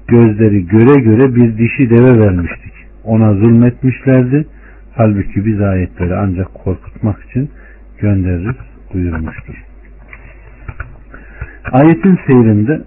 gözleri 0.08 0.68
göre 0.68 1.02
göre 1.02 1.36
bir 1.36 1.58
dişi 1.58 1.90
deve 1.90 2.20
vermiştik. 2.20 2.74
Ona 3.04 3.34
zulmetmişlerdi. 3.34 4.48
Halbuki 4.96 5.46
biz 5.46 5.62
ayetleri 5.62 6.16
ancak 6.16 6.54
korkutmak 6.54 7.24
için 7.24 7.50
göndeririz 8.00 8.56
buyurmuştur. 8.94 9.56
Ayetin 11.72 12.20
seyrinde 12.28 12.82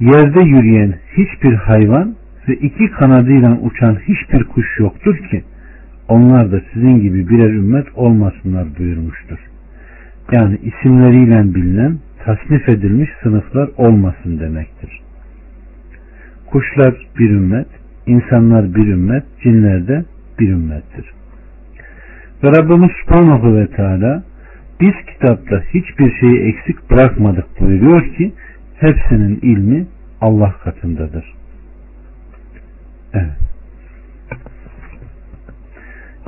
yerde 0.00 0.40
yürüyen 0.40 0.94
hiçbir 1.16 1.54
hayvan 1.54 2.14
ve 2.48 2.54
iki 2.54 2.90
kanadıyla 2.90 3.58
uçan 3.60 3.96
hiçbir 4.08 4.44
kuş 4.44 4.78
yoktur 4.78 5.16
ki 5.16 5.42
onlar 6.08 6.52
da 6.52 6.60
sizin 6.72 7.00
gibi 7.00 7.28
birer 7.28 7.50
ümmet 7.50 7.86
olmasınlar 7.94 8.66
buyurmuştur. 8.78 9.38
Yani 10.32 10.58
isimleriyle 10.62 11.54
bilinen 11.54 11.98
tasnif 12.24 12.68
edilmiş 12.68 13.10
sınıflar 13.22 13.70
olmasın 13.76 14.40
demektir. 14.40 15.00
Kuşlar 16.46 16.94
bir 17.18 17.30
ümmet, 17.30 17.66
insanlar 18.06 18.74
bir 18.74 18.86
ümmet, 18.86 19.24
cinler 19.42 19.88
de 19.88 20.04
bir 20.38 20.48
ümmettir. 20.48 21.12
Ve 22.44 22.48
Rabbimiz 22.48 22.90
Subhanahu 23.04 23.56
ve 23.56 23.66
Teala 23.66 24.22
biz 24.80 24.94
kitapta 25.06 25.60
hiçbir 25.74 26.12
şeyi 26.20 26.40
eksik 26.40 26.90
bırakmadık 26.90 27.60
buyuruyor 27.60 28.14
ki 28.16 28.32
hepsinin 28.80 29.38
ilmi 29.42 29.86
Allah 30.20 30.54
katındadır. 30.64 31.34
Evet. 33.14 33.38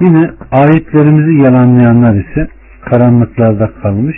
Yine 0.01 0.31
ayetlerimizi 0.51 1.43
yalanlayanlar 1.43 2.15
ise 2.15 2.49
karanlıklarda 2.85 3.71
kalmış 3.83 4.17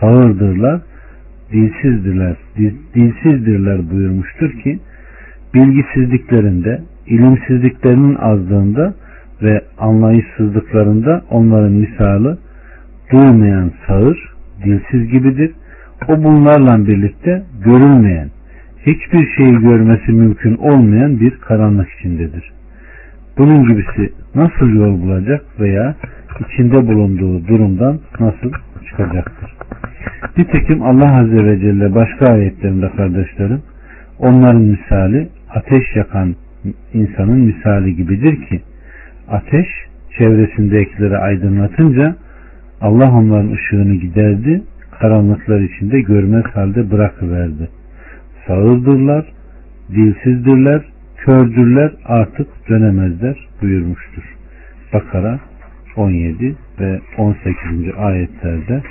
sağırdırlar, 0.00 0.80
dilsizdirler, 1.52 2.36
dil, 2.56 2.74
dilsizdirler 2.94 3.90
buyurmuştur 3.90 4.52
ki 4.52 4.78
bilgisizliklerinde, 5.54 6.80
ilimsizliklerinin 7.06 8.14
azlığında 8.14 8.94
ve 9.42 9.60
anlayışsızlıklarında 9.78 11.22
onların 11.30 11.72
misali 11.72 12.36
duymayan 13.12 13.72
sağır, 13.86 14.34
dilsiz 14.64 15.10
gibidir. 15.10 15.52
O 16.08 16.24
bunlarla 16.24 16.86
birlikte 16.86 17.42
görülmeyen, 17.64 18.28
hiçbir 18.86 19.28
şeyi 19.36 19.58
görmesi 19.58 20.12
mümkün 20.12 20.56
olmayan 20.56 21.20
bir 21.20 21.30
karanlık 21.30 21.88
içindedir. 21.90 22.52
Bunun 23.40 23.66
gibisi 23.66 24.12
nasıl 24.34 24.74
yol 24.74 25.02
bulacak 25.02 25.44
veya 25.60 25.94
içinde 26.40 26.86
bulunduğu 26.86 27.46
durumdan 27.48 27.98
nasıl 28.20 28.52
çıkacaktır? 28.88 29.50
Nitekim 30.38 30.82
Allah 30.82 31.16
Azze 31.16 31.44
ve 31.44 31.60
Celle 31.60 31.94
başka 31.94 32.32
ayetlerinde 32.32 32.90
kardeşlerim 32.96 33.62
onların 34.18 34.62
misali 34.62 35.28
ateş 35.50 35.96
yakan 35.96 36.34
insanın 36.94 37.40
misali 37.40 37.96
gibidir 37.96 38.48
ki 38.48 38.60
ateş 39.28 39.66
çevresindekileri 40.18 41.18
aydınlatınca 41.18 42.16
Allah 42.80 43.12
onların 43.12 43.52
ışığını 43.52 43.94
giderdi 43.94 44.62
karanlıklar 45.00 45.60
içinde 45.60 46.00
görmez 46.00 46.44
halde 46.44 46.90
bırakıverdi. 46.90 47.68
Sağırdırlar, 48.46 49.24
dilsizdirler, 49.90 50.82
kördürler 51.20 51.92
artık 52.04 52.68
dönemezler 52.68 53.48
buyurmuştur. 53.62 54.22
Bakara 54.92 55.40
17 55.96 56.56
ve 56.80 57.00
18. 57.18 57.54
ayetlerde 57.96 58.82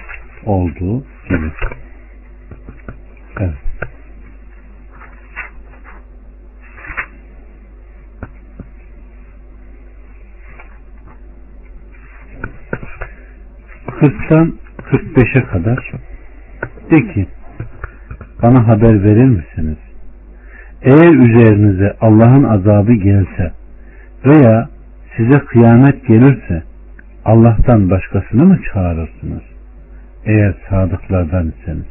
olduğu 0.46 1.04
gibi. 1.30 1.52
Evet. 3.40 3.54
Kırktan 14.00 14.54
45'e 14.92 15.44
kadar 15.44 15.92
de 16.92 17.14
ki 17.14 17.28
bana 18.42 18.68
haber 18.68 19.04
verir 19.04 19.26
misiniz? 19.26 19.89
Eğer 20.82 21.14
üzerinize 21.14 21.96
Allah'ın 22.02 22.44
azabı 22.44 22.94
gelse 22.94 23.52
veya 24.26 24.70
size 25.18 25.40
kıyamet 25.40 26.08
gelirse 26.08 26.64
Allah'tan 27.26 27.90
başkasını 27.90 28.46
mı 28.46 28.60
çağırırsınız? 28.74 29.44
Eğer 30.26 30.54
sadıklardan 30.70 31.52
iseniz. 31.62 31.88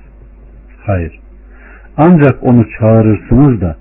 Hayır. 0.86 1.20
Ancak 1.96 2.42
onu 2.42 2.66
çağırırsınız 2.78 3.60
da 3.60 3.76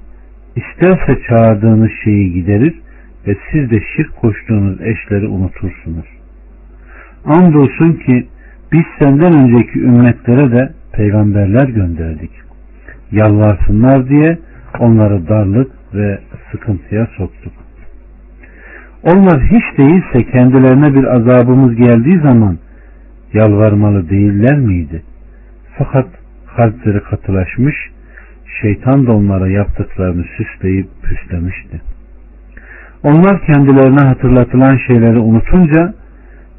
isterse 0.56 1.22
çağırdığınız 1.28 1.92
şeyi 2.04 2.34
giderir 2.34 2.82
ve 3.28 3.36
siz 3.52 3.72
de 3.72 3.80
şirk 3.96 4.16
koştuğunuz 4.16 4.82
eşleri 4.82 5.28
unutursunuz. 5.28 6.06
Andolsun 7.26 7.94
ki 7.94 8.28
biz 8.72 8.84
senden 9.00 9.34
önceki 9.34 9.80
ümmetlere 9.80 10.52
de 10.52 10.74
peygamberler 10.94 11.68
gönderdik. 11.70 12.32
Yalvarsınlar 13.12 14.10
diye 14.10 14.38
onları 14.82 15.28
darlık 15.28 15.72
ve 15.94 16.20
sıkıntıya 16.52 17.08
soktuk. 17.18 17.54
Onlar 19.04 19.42
hiç 19.42 19.78
değilse 19.78 20.32
kendilerine 20.32 20.96
bir 20.96 21.04
azabımız 21.04 21.76
geldiği 21.76 22.20
zaman 22.20 22.58
yalvarmalı 23.34 24.10
değiller 24.10 24.60
miydi? 24.60 25.04
Fakat 25.78 26.08
kalpleri 26.56 27.04
katılaşmış, 27.04 27.76
şeytan 28.62 29.08
da 29.08 29.12
onlara 29.12 29.48
yaptıklarını 29.48 30.26
süsleyip 30.38 30.88
püslemişti. 31.04 31.82
Onlar 33.04 33.46
kendilerine 33.46 34.08
hatırlatılan 34.08 34.78
şeyleri 34.88 35.20
unutunca 35.20 35.94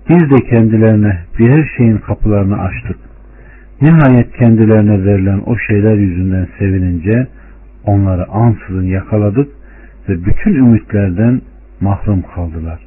biz 0.08 0.30
de 0.30 0.36
kendilerine 0.50 1.18
bir 1.38 1.50
her 1.50 1.70
şeyin 1.76 1.98
kapılarını 1.98 2.62
açtık. 2.62 2.96
Nihayet 3.82 4.36
kendilerine 4.36 5.04
verilen 5.04 5.42
o 5.46 5.56
şeyler 5.58 5.94
yüzünden 5.94 6.48
sevinince 6.58 7.26
onları 7.84 8.28
ansızın 8.30 8.86
yakaladık 8.86 9.48
ve 10.08 10.24
bütün 10.24 10.54
ümitlerden 10.54 11.40
mahrum 11.80 12.22
kaldılar. 12.34 12.80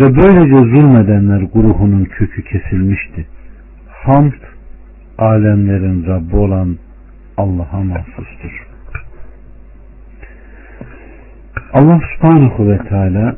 Ve 0.00 0.04
böylece 0.04 0.56
zulmedenler 0.56 1.42
grubunun 1.42 2.04
kökü 2.04 2.42
kesilmişti. 2.42 3.26
Hamd 3.88 4.32
alemlerin 5.18 6.06
Rabbi 6.06 6.36
olan 6.36 6.76
Allah'a 7.36 7.80
mahsustur. 7.84 8.66
Allah 11.72 12.00
subhanahu 12.14 12.68
ve 12.70 12.78
teala 12.78 13.36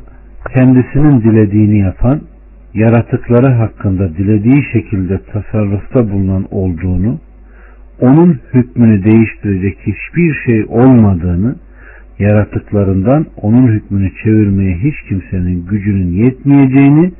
kendisinin 0.55 1.21
dilediğini 1.21 1.79
yapan 1.79 2.21
yaratıkları 2.73 3.53
hakkında 3.53 4.09
dilediği 4.17 4.63
şekilde 4.73 5.19
tasarrufta 5.23 6.11
bulunan 6.11 6.45
olduğunu, 6.51 7.19
onun 8.01 8.39
hükmünü 8.53 9.03
değiştirecek 9.03 9.77
hiçbir 9.79 10.33
şey 10.45 10.65
olmadığını, 10.67 11.55
yaratıklarından 12.19 13.25
onun 13.41 13.67
hükmünü 13.67 14.11
çevirmeye 14.23 14.77
hiç 14.77 14.95
kimsenin 15.09 15.65
gücünün 15.65 16.11
yetmeyeceğini, 16.11 17.11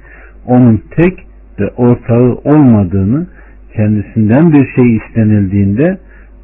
onun 0.45 0.81
tek 0.95 1.27
ve 1.59 1.67
ortağı 1.67 2.33
olmadığını, 2.33 3.27
kendisinden 3.73 4.53
bir 4.53 4.67
şey 4.75 4.95
istenildiğinde 4.95 5.97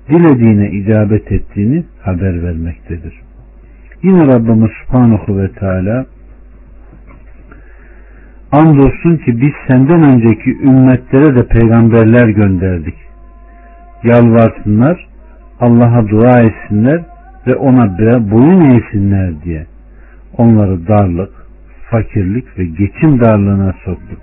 dilediğine 0.10 0.72
icabet 0.72 1.32
ettiğini 1.32 1.84
haber 2.02 2.44
vermektedir. 2.44 3.14
Yine 4.04 4.28
Rabbimiz 4.28 4.72
Subhanahu 4.86 5.38
ve 5.38 5.52
Teala 5.52 6.06
Andolsun 8.52 9.18
ki 9.18 9.42
biz 9.42 9.52
senden 9.68 10.04
önceki 10.04 10.50
ümmetlere 10.64 11.36
de 11.36 11.48
peygamberler 11.48 12.28
gönderdik. 12.28 12.96
Yalvarsınlar, 14.04 15.08
Allah'a 15.60 16.08
dua 16.10 16.42
etsinler 16.42 17.02
ve 17.48 17.56
ona 17.56 17.98
boyun 18.32 18.62
eğsinler 18.62 19.44
diye. 19.44 19.66
Onları 20.38 20.88
darlık, 20.88 21.30
fakirlik 21.92 22.60
ve 22.60 22.66
geçim 22.66 23.20
darlığına 23.20 23.74
soktuk. 23.86 24.20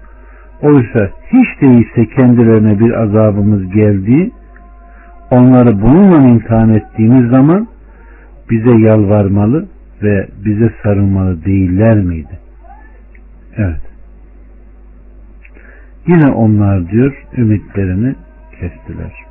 Oysa 0.62 1.10
hiç 1.32 1.62
değilse 1.62 2.14
kendilerine 2.16 2.80
bir 2.80 2.92
azabımız 2.92 3.72
geldiği, 3.72 4.32
onları 5.30 5.82
bununla 5.82 6.28
imtihan 6.28 6.74
ettiğimiz 6.74 7.30
zaman 7.30 7.68
bize 8.50 8.78
yalvarmalı 8.78 9.68
ve 10.02 10.28
bize 10.44 10.72
sarılmalı 10.82 11.44
değiller 11.44 11.96
miydi? 11.96 12.38
Evet. 13.56 13.80
Yine 16.06 16.30
onlar 16.30 16.90
diyor 16.90 17.24
ümitlerini 17.36 18.14
kestiler. 18.60 19.29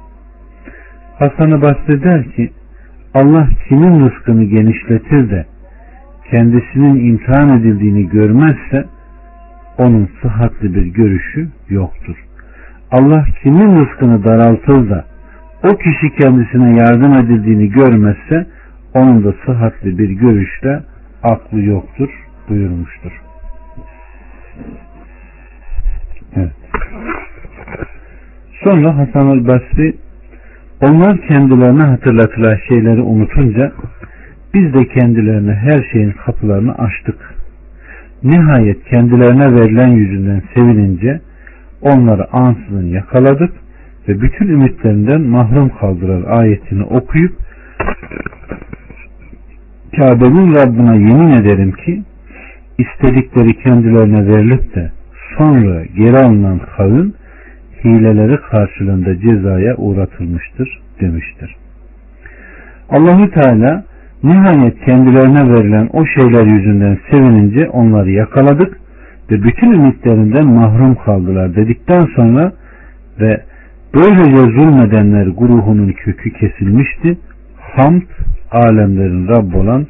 Hasan-ı 1.20 1.62
Basri 1.62 2.04
der 2.04 2.24
ki 2.24 2.52
Allah 3.14 3.48
kimin 3.68 4.10
rızkını 4.10 4.44
genişletir 4.44 5.30
de 5.30 5.46
kendisinin 6.32 7.06
imtihan 7.10 7.60
edildiğini 7.60 8.10
görmezse 8.10 8.86
onun 9.78 10.10
sıhhatli 10.22 10.76
bir 10.76 10.86
görüşü 10.86 11.50
yoktur. 11.70 12.16
Allah 12.92 13.26
kimin 13.44 13.80
rızkını 13.80 14.24
daraltır 14.24 14.90
da 14.90 15.06
o 15.64 15.78
kişi 15.78 16.16
kendisine 16.22 16.76
yardım 16.76 17.14
edildiğini 17.14 17.70
görmezse 17.70 18.48
onun 18.94 19.24
da 19.24 19.34
sıhhatli 19.46 19.98
bir 19.98 20.10
görüşle 20.10 20.84
aklı 21.24 21.60
yoktur 21.60 22.10
buyurmuştur. 22.50 23.12
Evet. 26.36 26.52
Sonra 28.64 28.98
Hasan-ı 28.98 29.48
Basri 29.48 29.96
onlar 30.82 31.28
kendilerine 31.28 31.84
hatırlatılan 31.84 32.58
şeyleri 32.68 33.02
unutunca 33.02 33.72
biz 34.54 34.74
de 34.74 34.88
kendilerine 34.88 35.54
her 35.54 35.84
şeyin 35.92 36.12
kapılarını 36.12 36.76
açtık. 36.76 37.16
Nihayet 38.24 38.84
kendilerine 38.84 39.56
verilen 39.56 39.88
yüzünden 39.88 40.42
sevinince 40.56 41.22
onları 41.82 42.34
ansızın 42.34 42.88
yakaladık 42.88 43.52
ve 44.08 44.22
bütün 44.22 44.48
ümitlerinden 44.48 45.22
mahrum 45.22 45.70
kaldırar 45.70 46.40
ayetini 46.40 46.84
okuyup 46.84 47.36
Kabe'nin 49.98 50.56
Rabbına 50.56 50.96
yemin 50.96 51.32
ederim 51.32 51.72
ki 51.72 52.04
istedikleri 52.78 53.64
kendilerine 53.64 54.28
verilip 54.28 54.76
de 54.76 54.92
sonra 55.38 55.86
geri 55.86 56.18
alınan 56.18 56.60
kavim 56.78 57.14
hileleri 57.84 58.38
karşılığında 58.38 59.20
cezaya 59.20 59.76
uğratılmıştır 59.76 60.82
demiştir. 61.02 61.56
Allahü 62.90 63.32
Teala 63.32 63.84
Nihayet 64.24 64.86
kendilerine 64.86 65.54
verilen 65.54 65.90
o 65.94 66.06
şeyler 66.06 66.46
yüzünden 66.46 66.98
sevinince 67.12 67.70
onları 67.70 68.12
yakaladık 68.12 68.80
ve 69.32 69.44
bütün 69.44 69.72
ümitlerinden 69.72 70.46
mahrum 70.46 70.96
kaldılar 70.96 71.56
dedikten 71.56 72.06
sonra 72.16 72.52
ve 73.20 73.44
böylece 73.94 74.38
zulmedenler 74.38 75.28
grubunun 75.28 75.92
kökü 75.92 76.34
kesilmişti. 76.34 77.18
Hamd 77.60 78.02
alemlerin 78.52 79.28
Rabb 79.28 79.54
olan 79.54 79.88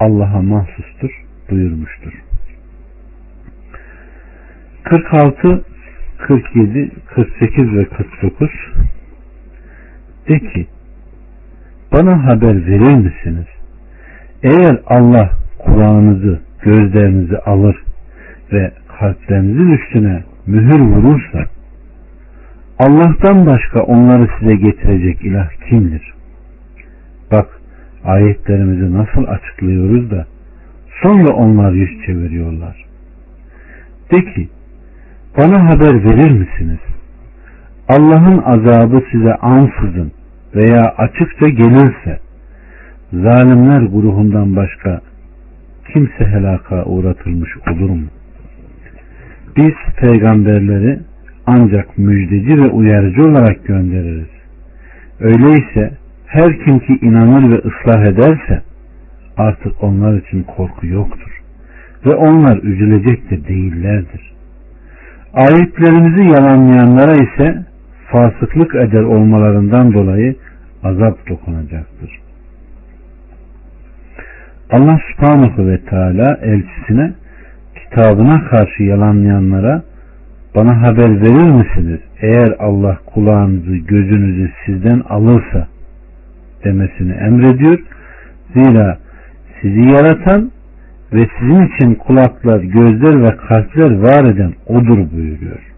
Allah'a 0.00 0.42
mahsustur 0.42 1.10
buyurmuştur. 1.50 2.12
46, 4.84 5.64
47, 6.28 6.90
48 7.14 7.72
ve 7.72 7.84
49 7.84 8.50
De 10.28 10.38
ki 10.38 10.66
bana 11.92 12.26
haber 12.26 12.66
verir 12.66 12.94
misiniz? 12.94 13.46
Eğer 14.42 14.80
Allah 14.86 15.30
kulağınızı, 15.58 16.40
gözlerinizi 16.62 17.38
alır 17.38 17.76
ve 18.52 18.72
kalplerinizin 18.98 19.70
üstüne 19.70 20.24
mühür 20.46 20.80
vurursa 20.80 21.44
Allah'tan 22.78 23.46
başka 23.46 23.82
onları 23.82 24.28
size 24.38 24.54
getirecek 24.54 25.22
ilah 25.22 25.50
kimdir? 25.68 26.12
Bak 27.32 27.60
ayetlerimizi 28.04 28.94
nasıl 28.94 29.24
açıklıyoruz 29.24 30.10
da 30.10 30.26
sonra 31.02 31.32
onlar 31.32 31.72
yüz 31.72 32.06
çeviriyorlar. 32.06 32.84
De 34.10 34.24
ki 34.24 34.48
bana 35.38 35.70
haber 35.70 36.04
verir 36.04 36.30
misiniz? 36.30 36.78
Allah'ın 37.88 38.38
azabı 38.38 39.02
size 39.12 39.34
ansızın 39.34 40.12
veya 40.54 40.94
açıkça 40.98 41.48
gelirse 41.48 42.18
zalimler 43.12 43.80
grubundan 43.80 44.56
başka 44.56 45.00
kimse 45.92 46.26
helaka 46.26 46.84
uğratılmış 46.84 47.50
olur 47.56 47.90
mu? 47.90 48.06
Biz 49.56 49.74
peygamberleri 49.96 51.00
ancak 51.46 51.98
müjdeci 51.98 52.62
ve 52.62 52.66
uyarıcı 52.66 53.22
olarak 53.24 53.66
göndeririz. 53.66 54.30
Öyleyse 55.20 55.90
her 56.26 56.64
kim 56.64 56.78
ki 56.78 56.98
inanır 57.02 57.50
ve 57.50 57.58
ıslah 57.58 58.04
ederse 58.04 58.62
artık 59.36 59.82
onlar 59.82 60.18
için 60.18 60.42
korku 60.42 60.86
yoktur. 60.86 61.42
Ve 62.06 62.14
onlar 62.14 62.62
üzülecek 62.62 63.30
de 63.30 63.48
değillerdir. 63.48 64.31
Ayetlerimizi 65.34 66.22
yalanlayanlara 66.22 67.12
ise 67.12 67.64
fasıklık 68.10 68.74
eder 68.74 69.02
olmalarından 69.02 69.92
dolayı 69.92 70.36
azap 70.84 71.28
dokunacaktır. 71.28 72.20
Allah 74.70 74.98
subhanahu 75.10 75.66
ve 75.66 75.80
teala 75.80 76.38
elçisine 76.42 77.12
kitabına 77.74 78.44
karşı 78.44 78.82
yalanlayanlara 78.82 79.82
bana 80.54 80.82
haber 80.82 81.20
verir 81.20 81.50
misiniz? 81.50 82.00
Eğer 82.20 82.56
Allah 82.58 82.98
kulağınızı 83.06 83.76
gözünüzü 83.76 84.52
sizden 84.66 85.00
alırsa 85.08 85.68
demesini 86.64 87.12
emrediyor. 87.12 87.78
Zira 88.54 88.98
sizi 89.60 89.80
yaratan 89.80 90.50
ve 91.12 91.28
sizin 91.38 91.66
için 91.66 91.94
kulaklar, 91.94 92.60
gözler 92.60 93.22
ve 93.22 93.36
kalpler 93.36 93.98
var 94.00 94.24
eden 94.24 94.52
odur 94.66 94.98
buyuruyor. 95.12 95.72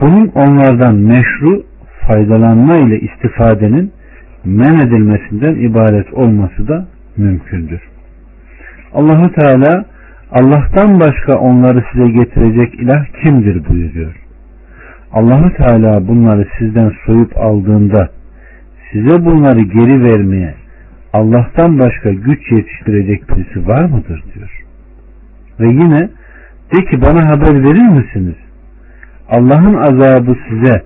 Bunun 0.00 0.26
onlardan 0.26 0.94
meşru 0.94 1.62
faydalanma 2.00 2.76
ile 2.76 3.00
istifadenin 3.00 3.92
men 4.44 4.74
edilmesinden 4.74 5.54
ibaret 5.54 6.12
olması 6.12 6.68
da 6.68 6.86
mümkündür. 7.16 7.80
Allahu 8.94 9.32
Teala 9.32 9.84
Allah'tan 10.32 11.00
başka 11.00 11.38
onları 11.38 11.84
size 11.92 12.10
getirecek 12.10 12.74
ilah 12.74 13.04
kimdir 13.22 13.68
buyuruyor. 13.68 14.14
Allahu 15.12 15.54
Teala 15.54 16.08
bunları 16.08 16.46
sizden 16.58 16.92
soyup 17.06 17.36
aldığında 17.36 18.08
size 18.92 19.24
bunları 19.24 19.60
geri 19.60 20.04
vermeye 20.04 20.54
Allah'tan 21.14 21.78
başka 21.78 22.12
güç 22.12 22.52
yetiştirecek 22.52 23.28
birisi 23.28 23.68
var 23.68 23.84
mıdır 23.84 24.24
diyor. 24.34 24.64
Ve 25.60 25.66
yine 25.66 26.08
de 26.72 26.84
ki 26.84 27.02
bana 27.02 27.28
haber 27.28 27.64
verir 27.64 27.88
misiniz? 27.88 28.34
Allah'ın 29.28 29.74
azabı 29.74 30.36
size 30.48 30.82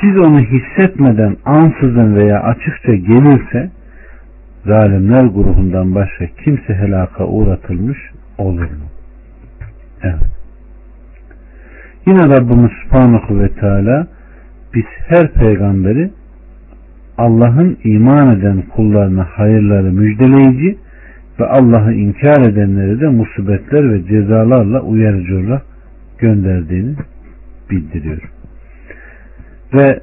siz 0.00 0.18
onu 0.18 0.40
hissetmeden 0.40 1.36
ansızın 1.44 2.16
veya 2.16 2.42
açıkça 2.42 2.94
gelirse 2.94 3.70
zalimler 4.66 5.24
grubundan 5.24 5.94
başka 5.94 6.26
kimse 6.26 6.74
helaka 6.74 7.26
uğratılmış 7.26 7.98
olur 8.38 8.62
mu? 8.70 8.86
Evet. 10.02 10.34
Yine 12.06 12.22
Rabbimiz 12.22 12.70
Subhanahu 12.82 13.40
ve 13.40 13.48
Teala 13.48 14.06
biz 14.74 14.84
her 15.08 15.32
peygamberi 15.32 16.10
Allah'ın 17.18 17.76
iman 17.84 18.38
eden 18.38 18.62
kullarına 18.62 19.24
hayırları 19.24 19.92
müjdeleyici 19.92 20.78
ve 21.40 21.46
Allah'ı 21.46 21.92
inkar 21.92 22.50
edenleri 22.50 23.00
de 23.00 23.08
musibetler 23.08 23.92
ve 23.92 24.06
cezalarla 24.06 24.80
uyarıcı 24.80 25.38
olarak 25.38 25.62
gönderdiğini 26.18 26.94
bildiriyor. 27.70 28.22
Ve 29.74 30.00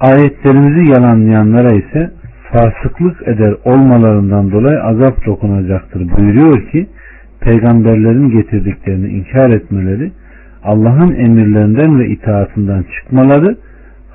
ayetlerimizi 0.00 0.90
yalanlayanlara 0.92 1.72
ise 1.72 2.10
fasıklık 2.52 3.28
eder 3.28 3.54
olmalarından 3.64 4.50
dolayı 4.50 4.82
azap 4.82 5.26
dokunacaktır 5.26 6.10
buyuruyor 6.16 6.70
ki 6.70 6.86
peygamberlerin 7.40 8.30
getirdiklerini 8.30 9.08
inkar 9.08 9.50
etmeleri 9.50 10.12
Allah'ın 10.64 11.14
emirlerinden 11.14 11.98
ve 11.98 12.08
itaatından 12.08 12.84
çıkmaları 12.96 13.56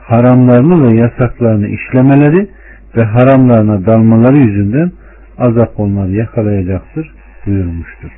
haramlarını 0.08 0.88
ve 0.88 0.98
yasaklarını 0.98 1.68
işlemeleri 1.68 2.48
ve 2.96 3.04
haramlarına 3.04 3.86
dalmaları 3.86 4.38
yüzünden 4.38 4.92
azap 5.38 5.80
onları 5.80 6.12
yakalayacaktır 6.12 7.12
buyurmuştur. 7.46 8.12